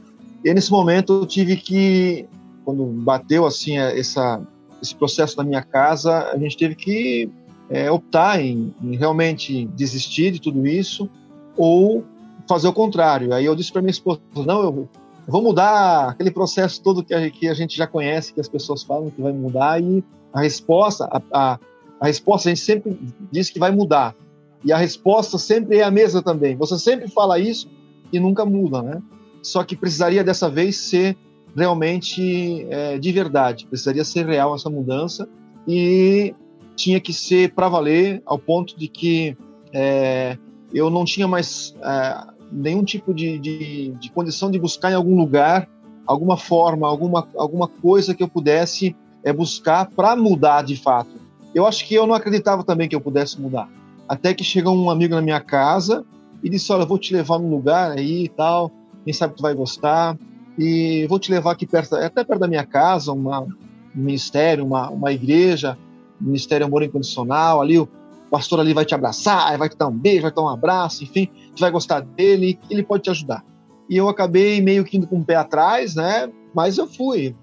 [0.43, 2.27] E nesse momento eu tive que,
[2.63, 4.41] quando bateu assim é, essa,
[4.81, 7.29] esse processo na minha casa, a gente teve que
[7.69, 11.09] é, optar em, em, realmente desistir de tudo isso
[11.55, 12.03] ou
[12.47, 13.33] fazer o contrário.
[13.33, 14.89] Aí eu disse para minha esposa: não, eu
[15.27, 18.83] vou mudar aquele processo todo que a, que a gente já conhece, que as pessoas
[18.83, 21.59] falam que vai mudar, e a resposta, a, a,
[21.99, 22.97] a resposta a gente sempre
[23.31, 24.15] diz que vai mudar.
[24.63, 26.55] E a resposta sempre é a mesma também.
[26.55, 27.69] Você sempre fala isso
[28.11, 29.01] e nunca muda, né?
[29.41, 31.17] Só que precisaria dessa vez ser
[31.55, 35.27] realmente é, de verdade, precisaria ser real essa mudança
[35.67, 36.35] e
[36.75, 39.35] tinha que ser para valer ao ponto de que
[39.73, 40.37] é,
[40.73, 45.17] eu não tinha mais é, nenhum tipo de, de, de, condição de buscar em algum
[45.17, 45.67] lugar
[46.05, 51.11] alguma forma, alguma, alguma coisa que eu pudesse é, buscar para mudar de fato.
[51.53, 53.69] Eu acho que eu não acreditava também que eu pudesse mudar.
[54.07, 56.05] Até que chegou um amigo na minha casa
[56.43, 58.71] e disse: Olha, vou te levar num lugar aí e tal,
[59.03, 60.17] quem sabe tu vai gostar,
[60.57, 63.49] e vou te levar aqui perto, até perto da minha casa, uma, um
[63.95, 65.77] ministério, uma, uma igreja,
[66.19, 67.87] Ministério Amor Incondicional, ali o
[68.31, 71.03] pastor ali vai te abraçar, vai te dar um beijo, vai te dar um abraço,
[71.03, 73.43] enfim, tu vai gostar dele, ele pode te ajudar.
[73.89, 76.29] E eu acabei meio que indo com o pé atrás, né?
[76.53, 77.35] Mas eu fui.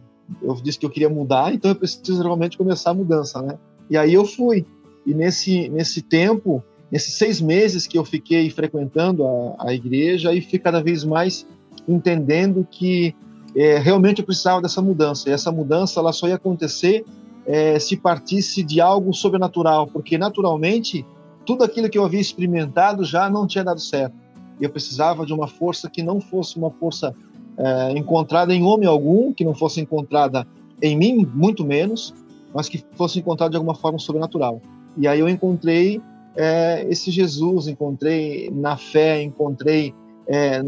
[0.43, 3.59] Eu disse que eu queria mudar, então eu preciso realmente começar a mudança, né?
[3.89, 4.67] E aí eu fui.
[5.07, 10.41] E nesse, nesse tempo, nesses seis meses que eu fiquei frequentando a, a igreja, e
[10.41, 11.47] fui cada vez mais
[11.87, 13.15] entendendo que
[13.55, 15.29] é, realmente eu precisava dessa mudança.
[15.29, 17.05] E essa mudança ela só ia acontecer
[17.47, 21.05] é, se partisse de algo sobrenatural, porque naturalmente
[21.45, 24.15] tudo aquilo que eu havia experimentado já não tinha dado certo.
[24.61, 27.15] E eu precisava de uma força que não fosse uma força
[27.57, 30.47] é, encontrada em homem algum, que não fosse encontrada
[30.81, 32.15] em mim, muito menos,
[32.53, 34.61] mas que fosse encontrada de alguma forma sobrenatural.
[34.97, 36.01] E aí eu encontrei
[36.37, 39.95] é, esse Jesus, encontrei na fé, encontrei
[40.27, 40.61] é,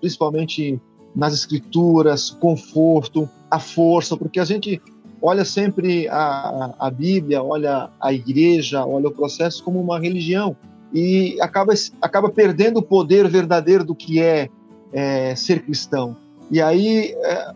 [0.00, 0.80] principalmente
[1.14, 4.80] nas escrituras, conforto, a força, porque a gente
[5.20, 10.56] olha sempre a, a Bíblia, olha a igreja, olha o processo como uma religião
[10.92, 14.48] e acaba, acaba perdendo o poder verdadeiro do que é,
[14.92, 16.16] é ser cristão.
[16.50, 17.52] E aí, é,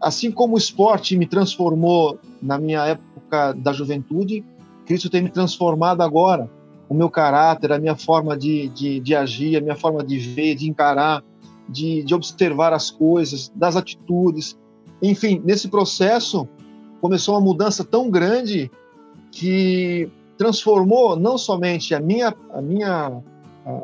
[0.00, 4.44] assim como o esporte me transformou na minha época da juventude,
[4.86, 6.50] Cristo tem me transformado agora,
[6.88, 10.54] o meu caráter, a minha forma de, de, de agir, a minha forma de ver,
[10.54, 11.22] de encarar,
[11.68, 14.58] de, de observar as coisas, das atitudes.
[15.02, 16.46] Enfim, nesse processo
[17.00, 18.70] começou uma mudança tão grande
[19.30, 23.22] que transformou não somente a minha, a minha,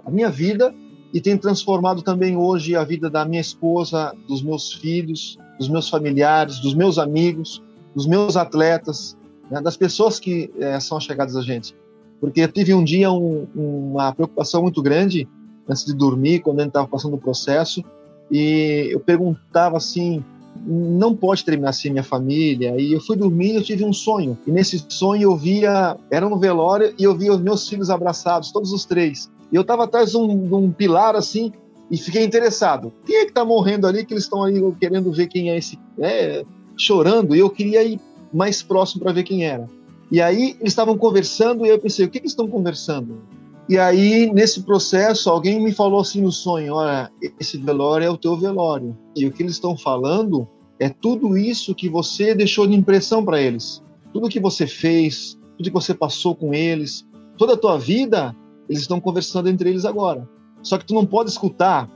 [0.05, 0.74] a minha vida,
[1.12, 5.88] e tem transformado também hoje a vida da minha esposa, dos meus filhos, dos meus
[5.88, 7.62] familiares, dos meus amigos,
[7.94, 9.16] dos meus atletas,
[9.51, 11.74] né, das pessoas que é, são chegadas a gente.
[12.20, 15.26] Porque eu tive um dia um, uma preocupação muito grande
[15.68, 17.82] antes de dormir, quando a gente estava passando o processo,
[18.30, 20.22] e eu perguntava assim:
[20.66, 22.78] não pode terminar assim minha família.
[22.78, 24.38] E eu fui dormir e eu tive um sonho.
[24.46, 28.53] E nesse sonho eu via, era no velório, e eu via os meus filhos abraçados,
[28.53, 29.30] todos os três.
[29.51, 31.53] E eu estava atrás de um, de um, pilar assim,
[31.90, 32.92] e fiquei interessado.
[33.05, 35.78] Quem é que está morrendo ali, que eles estão ali querendo ver quem é esse.
[35.98, 36.44] É,
[36.76, 38.01] chorando, e eu queria ir
[38.33, 39.66] mais próximo para ver quem era.
[40.11, 43.18] E aí eles estavam conversando, e eu pensei: o que, que estão conversando?
[43.68, 48.16] E aí, nesse processo, alguém me falou assim no sonho: olha, esse velório é o
[48.16, 48.97] teu velório.
[49.14, 50.49] E o que eles estão falando
[50.81, 53.83] é tudo isso que você deixou de impressão para eles.
[54.12, 57.07] Tudo que você fez, tudo que você passou com eles,
[57.37, 58.35] toda a tua vida,
[58.68, 60.28] eles estão conversando entre eles agora.
[60.62, 61.89] Só que tu não pode escutar,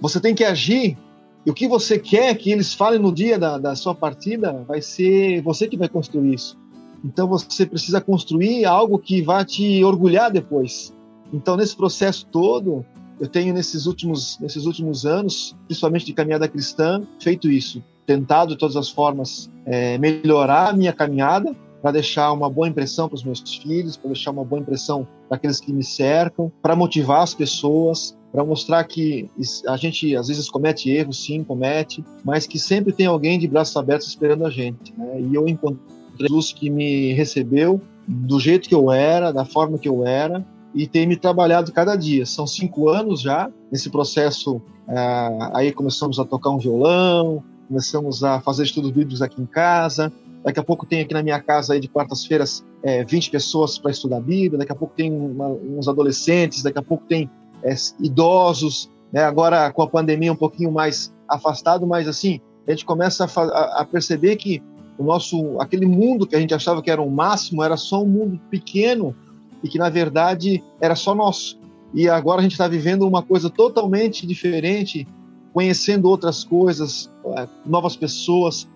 [0.00, 0.98] você tem que agir.
[1.44, 4.82] E o que você quer que eles falem no dia da, da sua partida vai
[4.82, 6.58] ser você que vai construir isso.
[7.04, 10.92] Então você precisa construir algo que vai te orgulhar depois.
[11.32, 12.84] Então, nesse processo todo,
[13.18, 17.82] eu tenho nesses últimos, nesses últimos anos, principalmente de caminhada cristã, feito isso.
[18.04, 23.08] Tentado de todas as formas é, melhorar a minha caminhada para deixar uma boa impressão
[23.08, 26.76] para os meus filhos, para deixar uma boa impressão para aqueles que me cercam, para
[26.76, 29.28] motivar as pessoas, para mostrar que
[29.66, 33.76] a gente às vezes comete erros, sim, comete, mas que sempre tem alguém de braços
[33.76, 34.92] abertos esperando a gente.
[34.96, 35.20] Né?
[35.20, 35.80] E eu encontrei
[36.20, 40.86] Jesus que me recebeu do jeito que eu era, da forma que eu era, e
[40.86, 42.24] tem me trabalhado cada dia.
[42.26, 44.60] São cinco anos já nesse processo.
[44.88, 50.12] É, aí começamos a tocar um violão, começamos a fazer estudos bíblicos aqui em casa.
[50.44, 53.90] Daqui a pouco tem aqui na minha casa aí de quartas-feiras é, 20 pessoas para
[53.90, 54.58] estudar Bíblia.
[54.58, 56.62] Daqui a pouco tem uma, uns adolescentes.
[56.62, 57.28] Daqui a pouco tem
[57.62, 58.90] é, idosos.
[59.12, 59.22] Né?
[59.22, 63.84] Agora com a pandemia um pouquinho mais afastado, mas assim a gente começa a, a
[63.84, 64.62] perceber que
[64.98, 68.06] o nosso aquele mundo que a gente achava que era o máximo era só um
[68.06, 69.14] mundo pequeno
[69.62, 71.58] e que na verdade era só nosso.
[71.92, 75.06] E agora a gente está vivendo uma coisa totalmente diferente,
[75.52, 78.68] conhecendo outras coisas, é, novas pessoas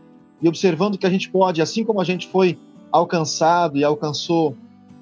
[0.43, 2.59] e observando que a gente pode, assim como a gente foi
[2.91, 4.57] alcançado e alcançou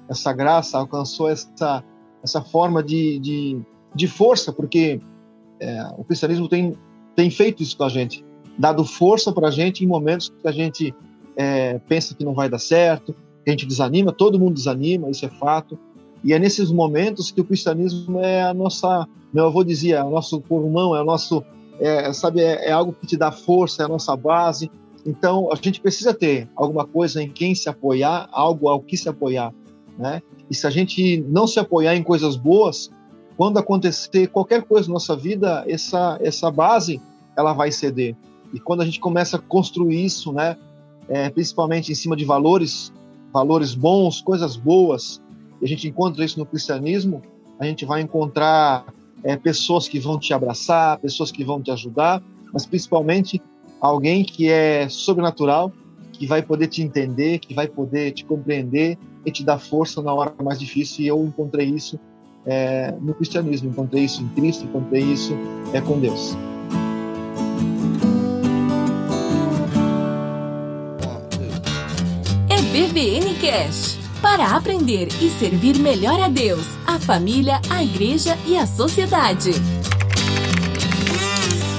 [0.07, 1.83] essa graça, alcançou essa,
[2.23, 3.61] essa forma de, de,
[3.95, 4.99] de força, porque
[5.59, 6.77] é, o cristianismo tem,
[7.15, 8.23] tem feito isso com a gente,
[8.57, 10.93] dado força para a gente em momentos que a gente
[11.35, 13.15] é, pensa que não vai dar certo,
[13.45, 15.77] a gente desanima, todo mundo desanima, isso é fato.
[16.23, 20.09] E é nesses momentos que o cristianismo é a nossa, meu avô dizia, é o
[20.09, 21.43] nosso pulmão, é o nosso,
[21.79, 24.71] é, sabe, é, é, algo que te dá força, é a nossa base.
[25.05, 29.09] Então a gente precisa ter alguma coisa em quem se apoiar, algo ao que se
[29.09, 29.53] apoiar,
[29.97, 30.21] né?
[30.49, 32.89] E se a gente não se apoiar em coisas boas,
[33.37, 37.01] quando acontecer qualquer coisa na nossa vida, essa essa base
[37.35, 38.15] ela vai ceder.
[38.53, 40.55] E quando a gente começa a construir isso, né,
[41.07, 42.93] é, principalmente em cima de valores
[43.33, 45.19] valores bons, coisas boas,
[45.59, 47.23] e a gente encontra isso no cristianismo,
[47.59, 48.85] a gente vai encontrar
[49.23, 52.21] é, pessoas que vão te abraçar, pessoas que vão te ajudar,
[52.53, 53.41] mas principalmente
[53.81, 55.71] alguém que é sobrenatural,
[56.11, 60.13] que vai poder te entender, que vai poder te compreender e te dar força na
[60.13, 61.03] hora mais difícil.
[61.03, 61.99] E eu encontrei isso
[62.45, 65.33] é, no cristianismo, encontrei isso em Cristo, encontrei isso
[65.73, 66.35] é, com Deus.
[72.73, 73.99] BVN Cash.
[74.19, 79.51] Para aprender e servir melhor a Deus, a família, a igreja e a sociedade.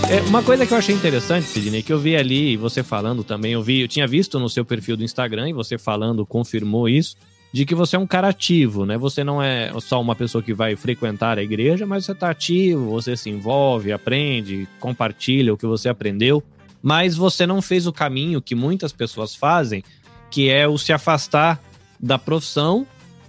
[0.08, 3.54] É, uma coisa que eu achei interessante, Sidney, que eu vi ali você falando também,
[3.54, 7.16] eu vi, eu tinha visto no seu perfil do Instagram e você falando confirmou isso,
[7.54, 8.98] de que você é um cara ativo, né?
[8.98, 12.90] Você não é só uma pessoa que vai frequentar a igreja, mas você está ativo,
[12.90, 16.42] você se envolve, aprende, compartilha o que você aprendeu,
[16.82, 19.84] mas você não fez o caminho que muitas pessoas fazem
[20.32, 21.62] que é o se afastar
[22.00, 22.84] da profissão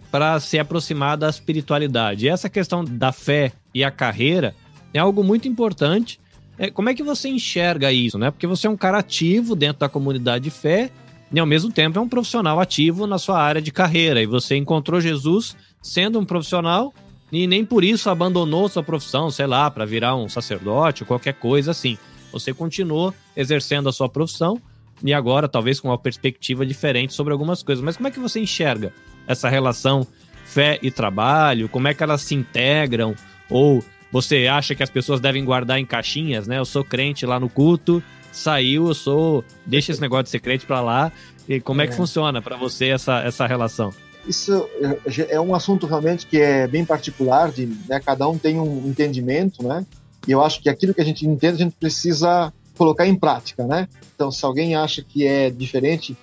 [0.09, 2.25] para se aproximar da espiritualidade.
[2.25, 4.55] E essa questão da fé e a carreira
[4.91, 6.19] é algo muito importante.
[6.57, 8.31] É, como é que você enxerga isso, né?
[8.31, 10.89] Porque você é um cara ativo dentro da comunidade de fé
[11.31, 14.21] e ao mesmo tempo é um profissional ativo na sua área de carreira.
[14.21, 16.93] E você encontrou Jesus sendo um profissional
[17.31, 21.33] e nem por isso abandonou sua profissão, sei lá, para virar um sacerdote ou qualquer
[21.33, 21.97] coisa assim.
[22.31, 24.61] Você continuou exercendo a sua profissão
[25.03, 27.83] e agora talvez com uma perspectiva diferente sobre algumas coisas.
[27.83, 28.93] Mas como é que você enxerga
[29.27, 30.07] essa relação
[30.45, 31.67] fé e trabalho?
[31.67, 33.15] Como é que elas se integram?
[33.49, 36.59] Ou você acha que as pessoas devem guardar em caixinhas, né?
[36.59, 38.01] Eu sou crente lá no culto,
[38.37, 39.43] saiu, eu sou.
[39.65, 41.11] Deixa esse negócio de ser crente pra lá.
[41.47, 43.93] E como é, é que funciona para você essa, essa relação?
[44.27, 44.67] Isso
[45.07, 48.87] é, é um assunto realmente que é bem particular, de, né, cada um tem um
[48.87, 49.85] entendimento, né?
[50.27, 53.65] E eu acho que aquilo que a gente entende, a gente precisa colocar em prática,
[53.65, 53.87] né?
[54.15, 56.17] Então, se alguém acha que é diferente,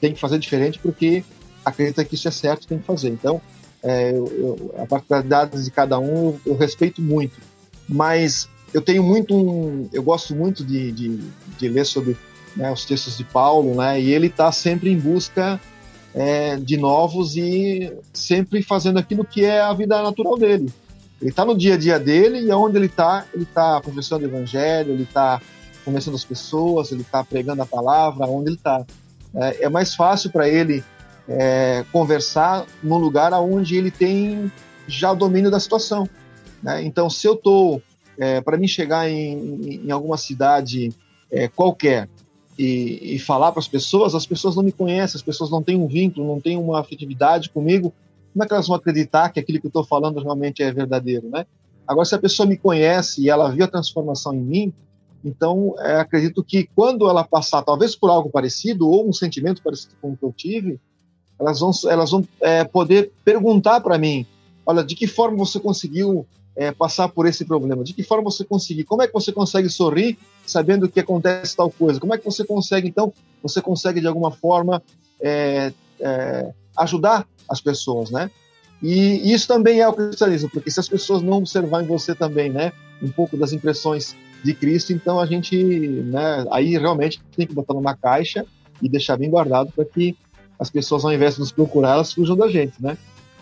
[0.00, 1.24] tem que fazer diferente porque
[1.64, 3.08] acredita que isso é certo, tem que fazer.
[3.10, 3.40] Então,
[3.82, 7.38] é, eu, eu, a particularidade de cada um eu respeito muito,
[7.88, 11.20] mas eu tenho muito um, eu gosto muito de, de,
[11.58, 12.16] de ler sobre
[12.56, 14.00] né, os textos de Paulo, né?
[14.00, 15.60] E ele está sempre em busca
[16.12, 20.72] é, de novos e sempre fazendo aquilo que é a vida natural dele.
[21.20, 24.28] Ele está no dia a dia dele e onde ele está, ele está professando o
[24.28, 25.40] evangelho, ele está
[25.84, 28.84] conversando as pessoas, ele está pregando a palavra, onde ele está.
[29.34, 30.84] É, é, mais fácil para ele
[31.28, 34.50] é, conversar num lugar onde ele tem
[34.86, 36.08] já o domínio da situação.
[36.62, 36.84] Né?
[36.84, 37.82] Então, se eu estou,
[38.18, 40.92] é, para mim chegar em, em alguma cidade
[41.30, 42.08] é, qualquer
[42.58, 45.76] e, e falar para as pessoas, as pessoas não me conhecem, as pessoas não têm
[45.76, 47.92] um vínculo, não têm uma afetividade comigo,
[48.32, 51.28] como é que elas vão acreditar que aquilo que eu estou falando realmente é verdadeiro,
[51.28, 51.46] né?
[51.86, 54.72] Agora, se a pessoa me conhece e ela viu a transformação em mim,
[55.24, 59.94] então, é, acredito que quando ela passar, talvez por algo parecido, ou um sentimento parecido
[60.00, 60.78] com o que eu tive,
[61.40, 64.26] elas vão, elas vão é, poder perguntar para mim:
[64.66, 66.26] olha, de que forma você conseguiu
[66.56, 67.82] é, passar por esse problema?
[67.82, 68.84] De que forma você conseguiu?
[68.86, 72.00] Como é que você consegue sorrir sabendo que acontece tal coisa?
[72.00, 74.82] Como é que você consegue, então, você consegue de alguma forma
[75.20, 78.30] é, é, ajudar as pessoas, né?
[78.82, 82.72] E isso também é o cristianismo, porque se as pessoas não observarem você também, né,
[83.02, 87.72] um pouco das impressões de Cristo, então a gente, né, aí realmente tem que botar
[87.72, 88.44] numa caixa
[88.82, 90.14] e deixar bem guardado para que
[90.58, 92.98] as pessoas, ao invés de nos procurar, elas fujam da gente, né?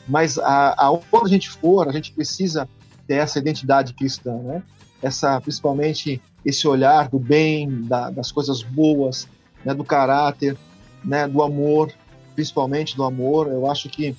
[0.08, 2.68] Mas a, aonde a gente for, a gente precisa
[3.12, 4.62] ter essa identidade cristã, né?
[5.02, 9.28] Essa, principalmente esse olhar do bem, da, das coisas boas,
[9.64, 10.56] né, do caráter,
[11.04, 11.92] né, do amor,
[12.34, 13.48] principalmente do amor.
[13.48, 14.16] Eu acho que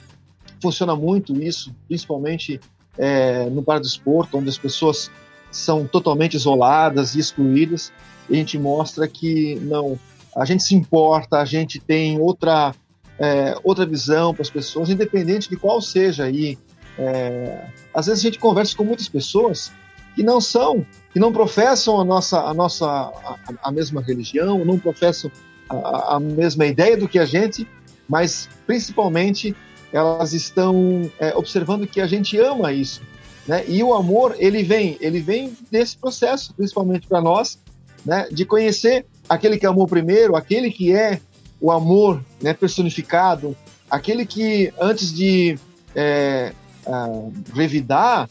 [0.61, 2.59] funciona muito isso, principalmente
[2.97, 5.09] é, no esporte, onde as pessoas
[5.51, 7.91] são totalmente isoladas e excluídas.
[8.29, 9.97] E a gente mostra que não,
[10.35, 12.75] a gente se importa, a gente tem outra
[13.17, 16.57] é, outra visão para as pessoas, independente de qual seja aí.
[16.97, 19.71] É, às vezes a gente conversa com muitas pessoas
[20.15, 24.77] que não são, que não professam a nossa a nossa a, a mesma religião, não
[24.77, 25.31] professam
[25.69, 27.67] a, a mesma ideia do que a gente,
[28.07, 29.55] mas principalmente
[29.91, 33.01] elas estão é, observando que a gente ama isso
[33.47, 33.63] né?
[33.67, 37.59] E o amor, ele vem, ele vem desse processo, principalmente para nós,
[38.05, 38.27] né?
[38.31, 41.19] de conhecer aquele que amou primeiro, aquele que é
[41.59, 43.55] o amor né, personificado,
[43.89, 45.57] aquele que antes de
[45.95, 46.53] é,
[47.53, 48.29] revidar,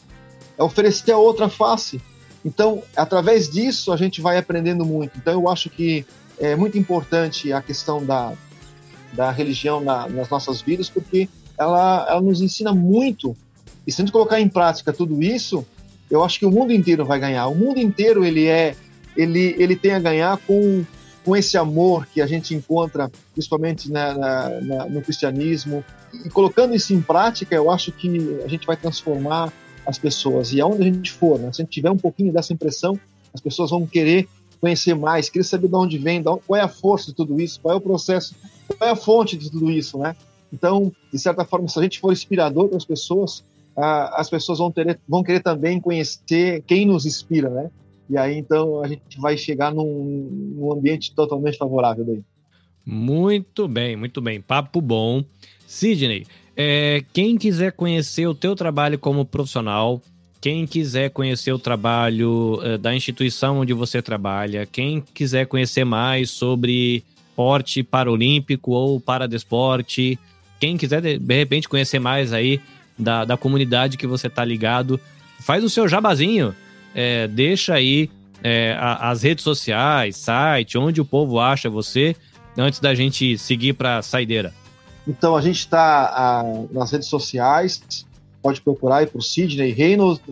[0.58, 2.00] é oferecer a outra face.
[2.44, 5.16] Então, através disso, a gente vai aprendendo muito.
[5.16, 6.04] Então, eu acho que
[6.38, 8.32] é muito importante a questão da,
[9.12, 13.36] da religião na, nas nossas vidas, porque ela, ela nos ensina muito
[13.86, 15.66] e se a gente colocar em prática tudo isso,
[16.10, 17.46] eu acho que o mundo inteiro vai ganhar.
[17.46, 18.76] O mundo inteiro ele é,
[19.16, 20.84] ele, ele tem a ganhar com,
[21.24, 25.84] com esse amor que a gente encontra, principalmente na, na, na, no cristianismo.
[26.24, 28.08] E colocando isso em prática, eu acho que
[28.44, 29.52] a gente vai transformar
[29.86, 30.52] as pessoas.
[30.52, 31.52] E aonde a gente for, né?
[31.52, 32.98] se a gente tiver um pouquinho dessa impressão,
[33.32, 34.28] as pessoas vão querer
[34.60, 37.74] conhecer mais, querer saber de onde vem, qual é a força de tudo isso, qual
[37.74, 38.34] é o processo,
[38.68, 40.14] qual é a fonte de tudo isso, né?
[40.52, 43.42] Então, de certa forma, se a gente for inspirador para as pessoas,
[43.74, 47.70] as pessoas vão, ter, vão querer também conhecer quem nos inspira, né?
[48.08, 52.22] E aí, então, a gente vai chegar num, num ambiente totalmente favorável daí.
[52.84, 54.40] Muito bem, muito bem.
[54.40, 55.24] Papo bom.
[55.72, 60.02] Sidney, é, quem quiser conhecer o teu trabalho como profissional,
[60.38, 66.28] quem quiser conhecer o trabalho é, da instituição onde você trabalha, quem quiser conhecer mais
[66.28, 70.18] sobre esporte paralímpico ou paradesporte,
[70.60, 72.60] quem quiser de, repente conhecer mais aí
[72.98, 75.00] da, da comunidade que você tá ligado.
[75.40, 76.54] Faz o seu jabazinho,
[76.94, 78.10] é, deixa aí
[78.44, 82.14] é, a, as redes sociais, site, onde o povo acha você,
[82.58, 84.52] antes da gente seguir para saideira.
[85.06, 88.06] Então, a gente está nas redes sociais,
[88.40, 90.22] pode procurar aí por Sidney Reynolds,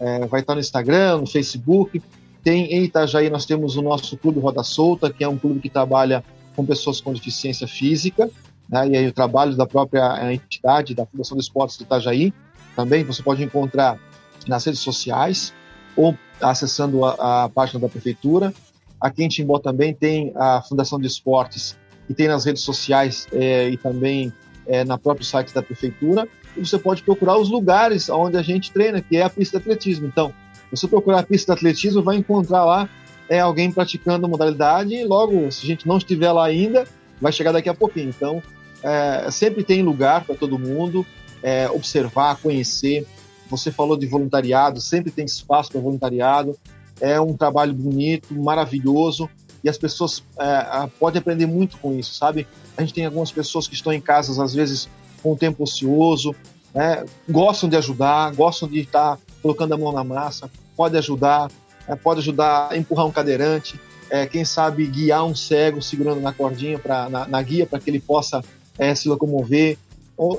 [0.00, 2.02] é, vai estar tá no Instagram, no Facebook.
[2.44, 5.68] Tem em Itajaí, nós temos o nosso Clube Roda Solta, que é um clube que
[5.68, 6.22] trabalha
[6.54, 8.30] com pessoas com deficiência física
[8.68, 12.32] né, e aí o trabalho da própria entidade, da Fundação de Esportes de Itajaí,
[12.76, 13.98] também você pode encontrar
[14.46, 15.54] nas redes sociais
[15.96, 18.52] ou acessando a, a página da Prefeitura.
[19.00, 21.76] Aqui em Timbó também tem a Fundação de Esportes,
[22.08, 24.32] que tem nas redes sociais é, e também
[24.66, 28.72] é, na próprio site da prefeitura, e você pode procurar os lugares onde a gente
[28.72, 30.06] treina, que é a pista de atletismo.
[30.06, 30.32] Então,
[30.70, 32.88] você procurar a pista de atletismo, vai encontrar lá
[33.28, 36.84] é, alguém praticando a modalidade, e logo, se a gente não estiver lá ainda,
[37.20, 38.08] vai chegar daqui a pouquinho.
[38.08, 38.42] Então,
[38.82, 41.06] é, sempre tem lugar para todo mundo
[41.42, 43.06] é, observar, conhecer.
[43.50, 46.58] Você falou de voluntariado, sempre tem espaço para voluntariado.
[47.00, 49.28] É um trabalho bonito, maravilhoso,
[49.62, 52.46] e as pessoas é, podem aprender muito com isso, sabe?
[52.76, 54.88] A gente tem algumas pessoas que estão em casas, às vezes,
[55.22, 56.34] com tempo ocioso,
[56.74, 57.04] né?
[57.28, 61.50] gostam de ajudar, gostam de estar colocando a mão na massa, pode ajudar,
[61.86, 63.80] é, pode ajudar a empurrar um cadeirante,
[64.10, 67.90] é, quem sabe guiar um cego segurando na cordinha, pra, na, na guia, para que
[67.90, 68.42] ele possa
[68.78, 69.76] é, se locomover.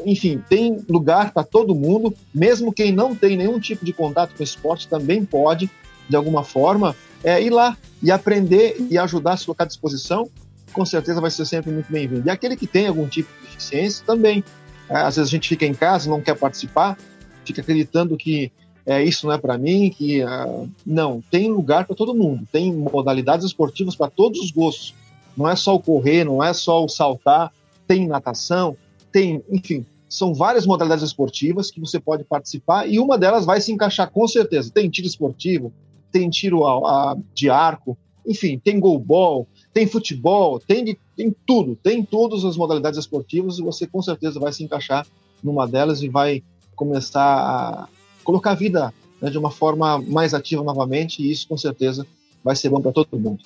[0.05, 4.43] Enfim, tem lugar para todo mundo, mesmo quem não tem nenhum tipo de contato com
[4.43, 5.69] esporte também pode,
[6.09, 10.29] de alguma forma, é, ir lá e aprender e ajudar a se colocar à disposição,
[10.71, 12.27] com certeza vai ser sempre muito bem-vindo.
[12.27, 14.43] E aquele que tem algum tipo de deficiência também.
[14.89, 16.97] É, às vezes a gente fica em casa, não quer participar,
[17.45, 18.51] fica acreditando que
[18.85, 22.73] é, isso não é para mim, que uh, não, tem lugar para todo mundo, tem
[22.73, 24.95] modalidades esportivas para todos os gostos.
[25.37, 27.51] Não é só o correr, não é só o saltar,
[27.87, 28.75] tem natação,
[29.11, 33.71] tem, enfim, são várias modalidades esportivas que você pode participar e uma delas vai se
[33.71, 34.71] encaixar com certeza.
[34.73, 35.71] Tem tiro esportivo,
[36.11, 42.03] tem tiro a, a, de arco, enfim, tem goalball, tem futebol, tem, tem tudo, tem
[42.03, 45.05] todas as modalidades esportivas e você com certeza vai se encaixar
[45.43, 46.43] numa delas e vai
[46.75, 47.87] começar a
[48.23, 52.05] colocar a vida né, de uma forma mais ativa novamente e isso com certeza
[52.43, 53.43] vai ser bom para todo mundo.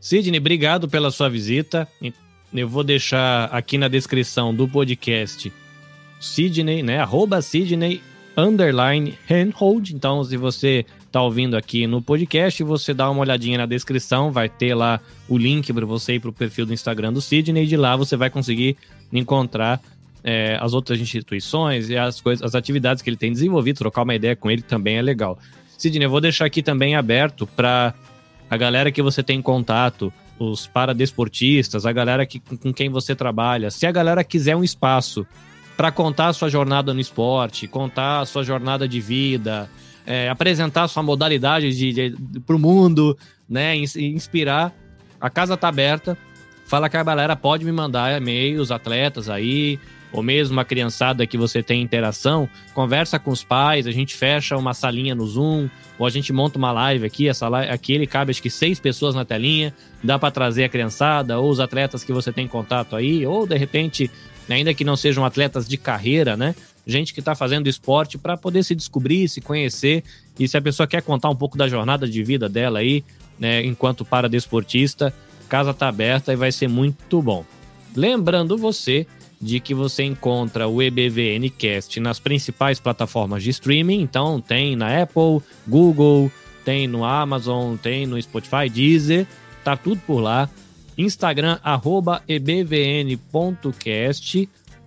[0.00, 1.88] Sidney, obrigado pela sua visita.
[2.52, 5.50] Eu vou deixar aqui na descrição do podcast
[6.20, 6.98] Sidney, né?
[6.98, 8.02] Arroba Sidney
[8.36, 9.94] underline handhold.
[9.94, 10.84] Então, se você
[11.14, 14.98] está ouvindo aqui no podcast, você dá uma olhadinha na descrição, vai ter lá
[15.28, 17.94] o link para você ir para o perfil do Instagram do Sidney, e de lá
[17.94, 18.76] você vai conseguir
[19.12, 19.80] encontrar
[20.24, 24.14] é, as outras instituições e as coisas, as atividades que ele tem desenvolvido, trocar uma
[24.16, 25.38] ideia com ele também é legal.
[25.78, 27.94] Sidney, eu vou deixar aqui também aberto para
[28.50, 33.70] a galera que você tem contato, os paradesportistas, a galera que, com quem você trabalha.
[33.70, 35.24] Se a galera quiser um espaço
[35.76, 39.70] para contar a sua jornada no esporte, contar a sua jornada de vida,
[40.06, 43.16] é, apresentar sua modalidade de, de, para o mundo,
[43.48, 44.74] né, inspirar.
[45.20, 46.16] A casa tá aberta.
[46.66, 49.78] Fala que a galera pode me mandar e-mails, atletas aí,
[50.14, 54.56] ou mesmo a criançada que você tem interação, conversa com os pais, a gente fecha
[54.56, 58.06] uma salinha no Zoom, ou a gente monta uma live aqui, essa live, aqui ele
[58.06, 62.04] cabe acho que seis pessoas na telinha, dá para trazer a criançada, ou os atletas
[62.04, 64.08] que você tem contato aí, ou de repente,
[64.48, 66.54] ainda que não sejam atletas de carreira, né?
[66.86, 70.04] Gente que está fazendo esporte para poder se descobrir, se conhecer.
[70.38, 73.04] E se a pessoa quer contar um pouco da jornada de vida dela aí,
[73.38, 75.14] né, enquanto paradesportista,
[75.48, 77.44] casa está aberta e vai ser muito bom.
[77.94, 79.06] Lembrando você
[79.40, 85.02] de que você encontra o EBVN Cast nas principais plataformas de streaming, então tem na
[85.02, 86.30] Apple, Google,
[86.64, 89.26] tem no Amazon, tem no Spotify, Deezer,
[89.62, 90.48] tá tudo por lá.
[90.96, 93.18] Instagram, arroba ebvn.cast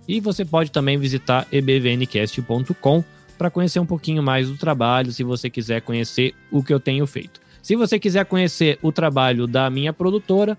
[0.08, 3.04] e você pode também visitar ebvncast.com
[3.36, 7.06] para conhecer um pouquinho mais do trabalho, se você quiser conhecer o que eu tenho
[7.06, 7.40] feito.
[7.62, 10.56] Se você quiser conhecer o trabalho da minha produtora,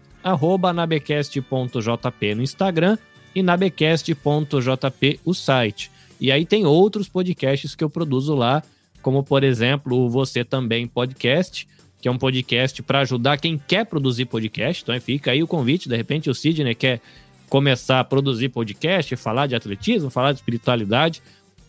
[0.74, 2.98] nabecast.jp no Instagram
[3.34, 5.92] e nabecast.jp o site.
[6.22, 8.62] E aí tem outros podcasts que eu produzo lá,
[9.02, 11.68] como por exemplo o Você Também Podcast,
[12.02, 14.84] que é um podcast para ajudar quem quer produzir podcast.
[14.84, 17.02] Então fica aí o convite, de repente o Sidney quer
[17.50, 21.22] começar a produzir podcast, falar de atletismo, falar de espiritualidade.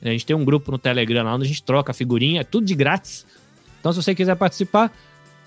[0.02, 2.66] A gente tem um grupo no Telegram lá onde a gente troca figurinha, é tudo
[2.66, 3.26] de grátis.
[3.80, 4.92] Então, se você quiser participar,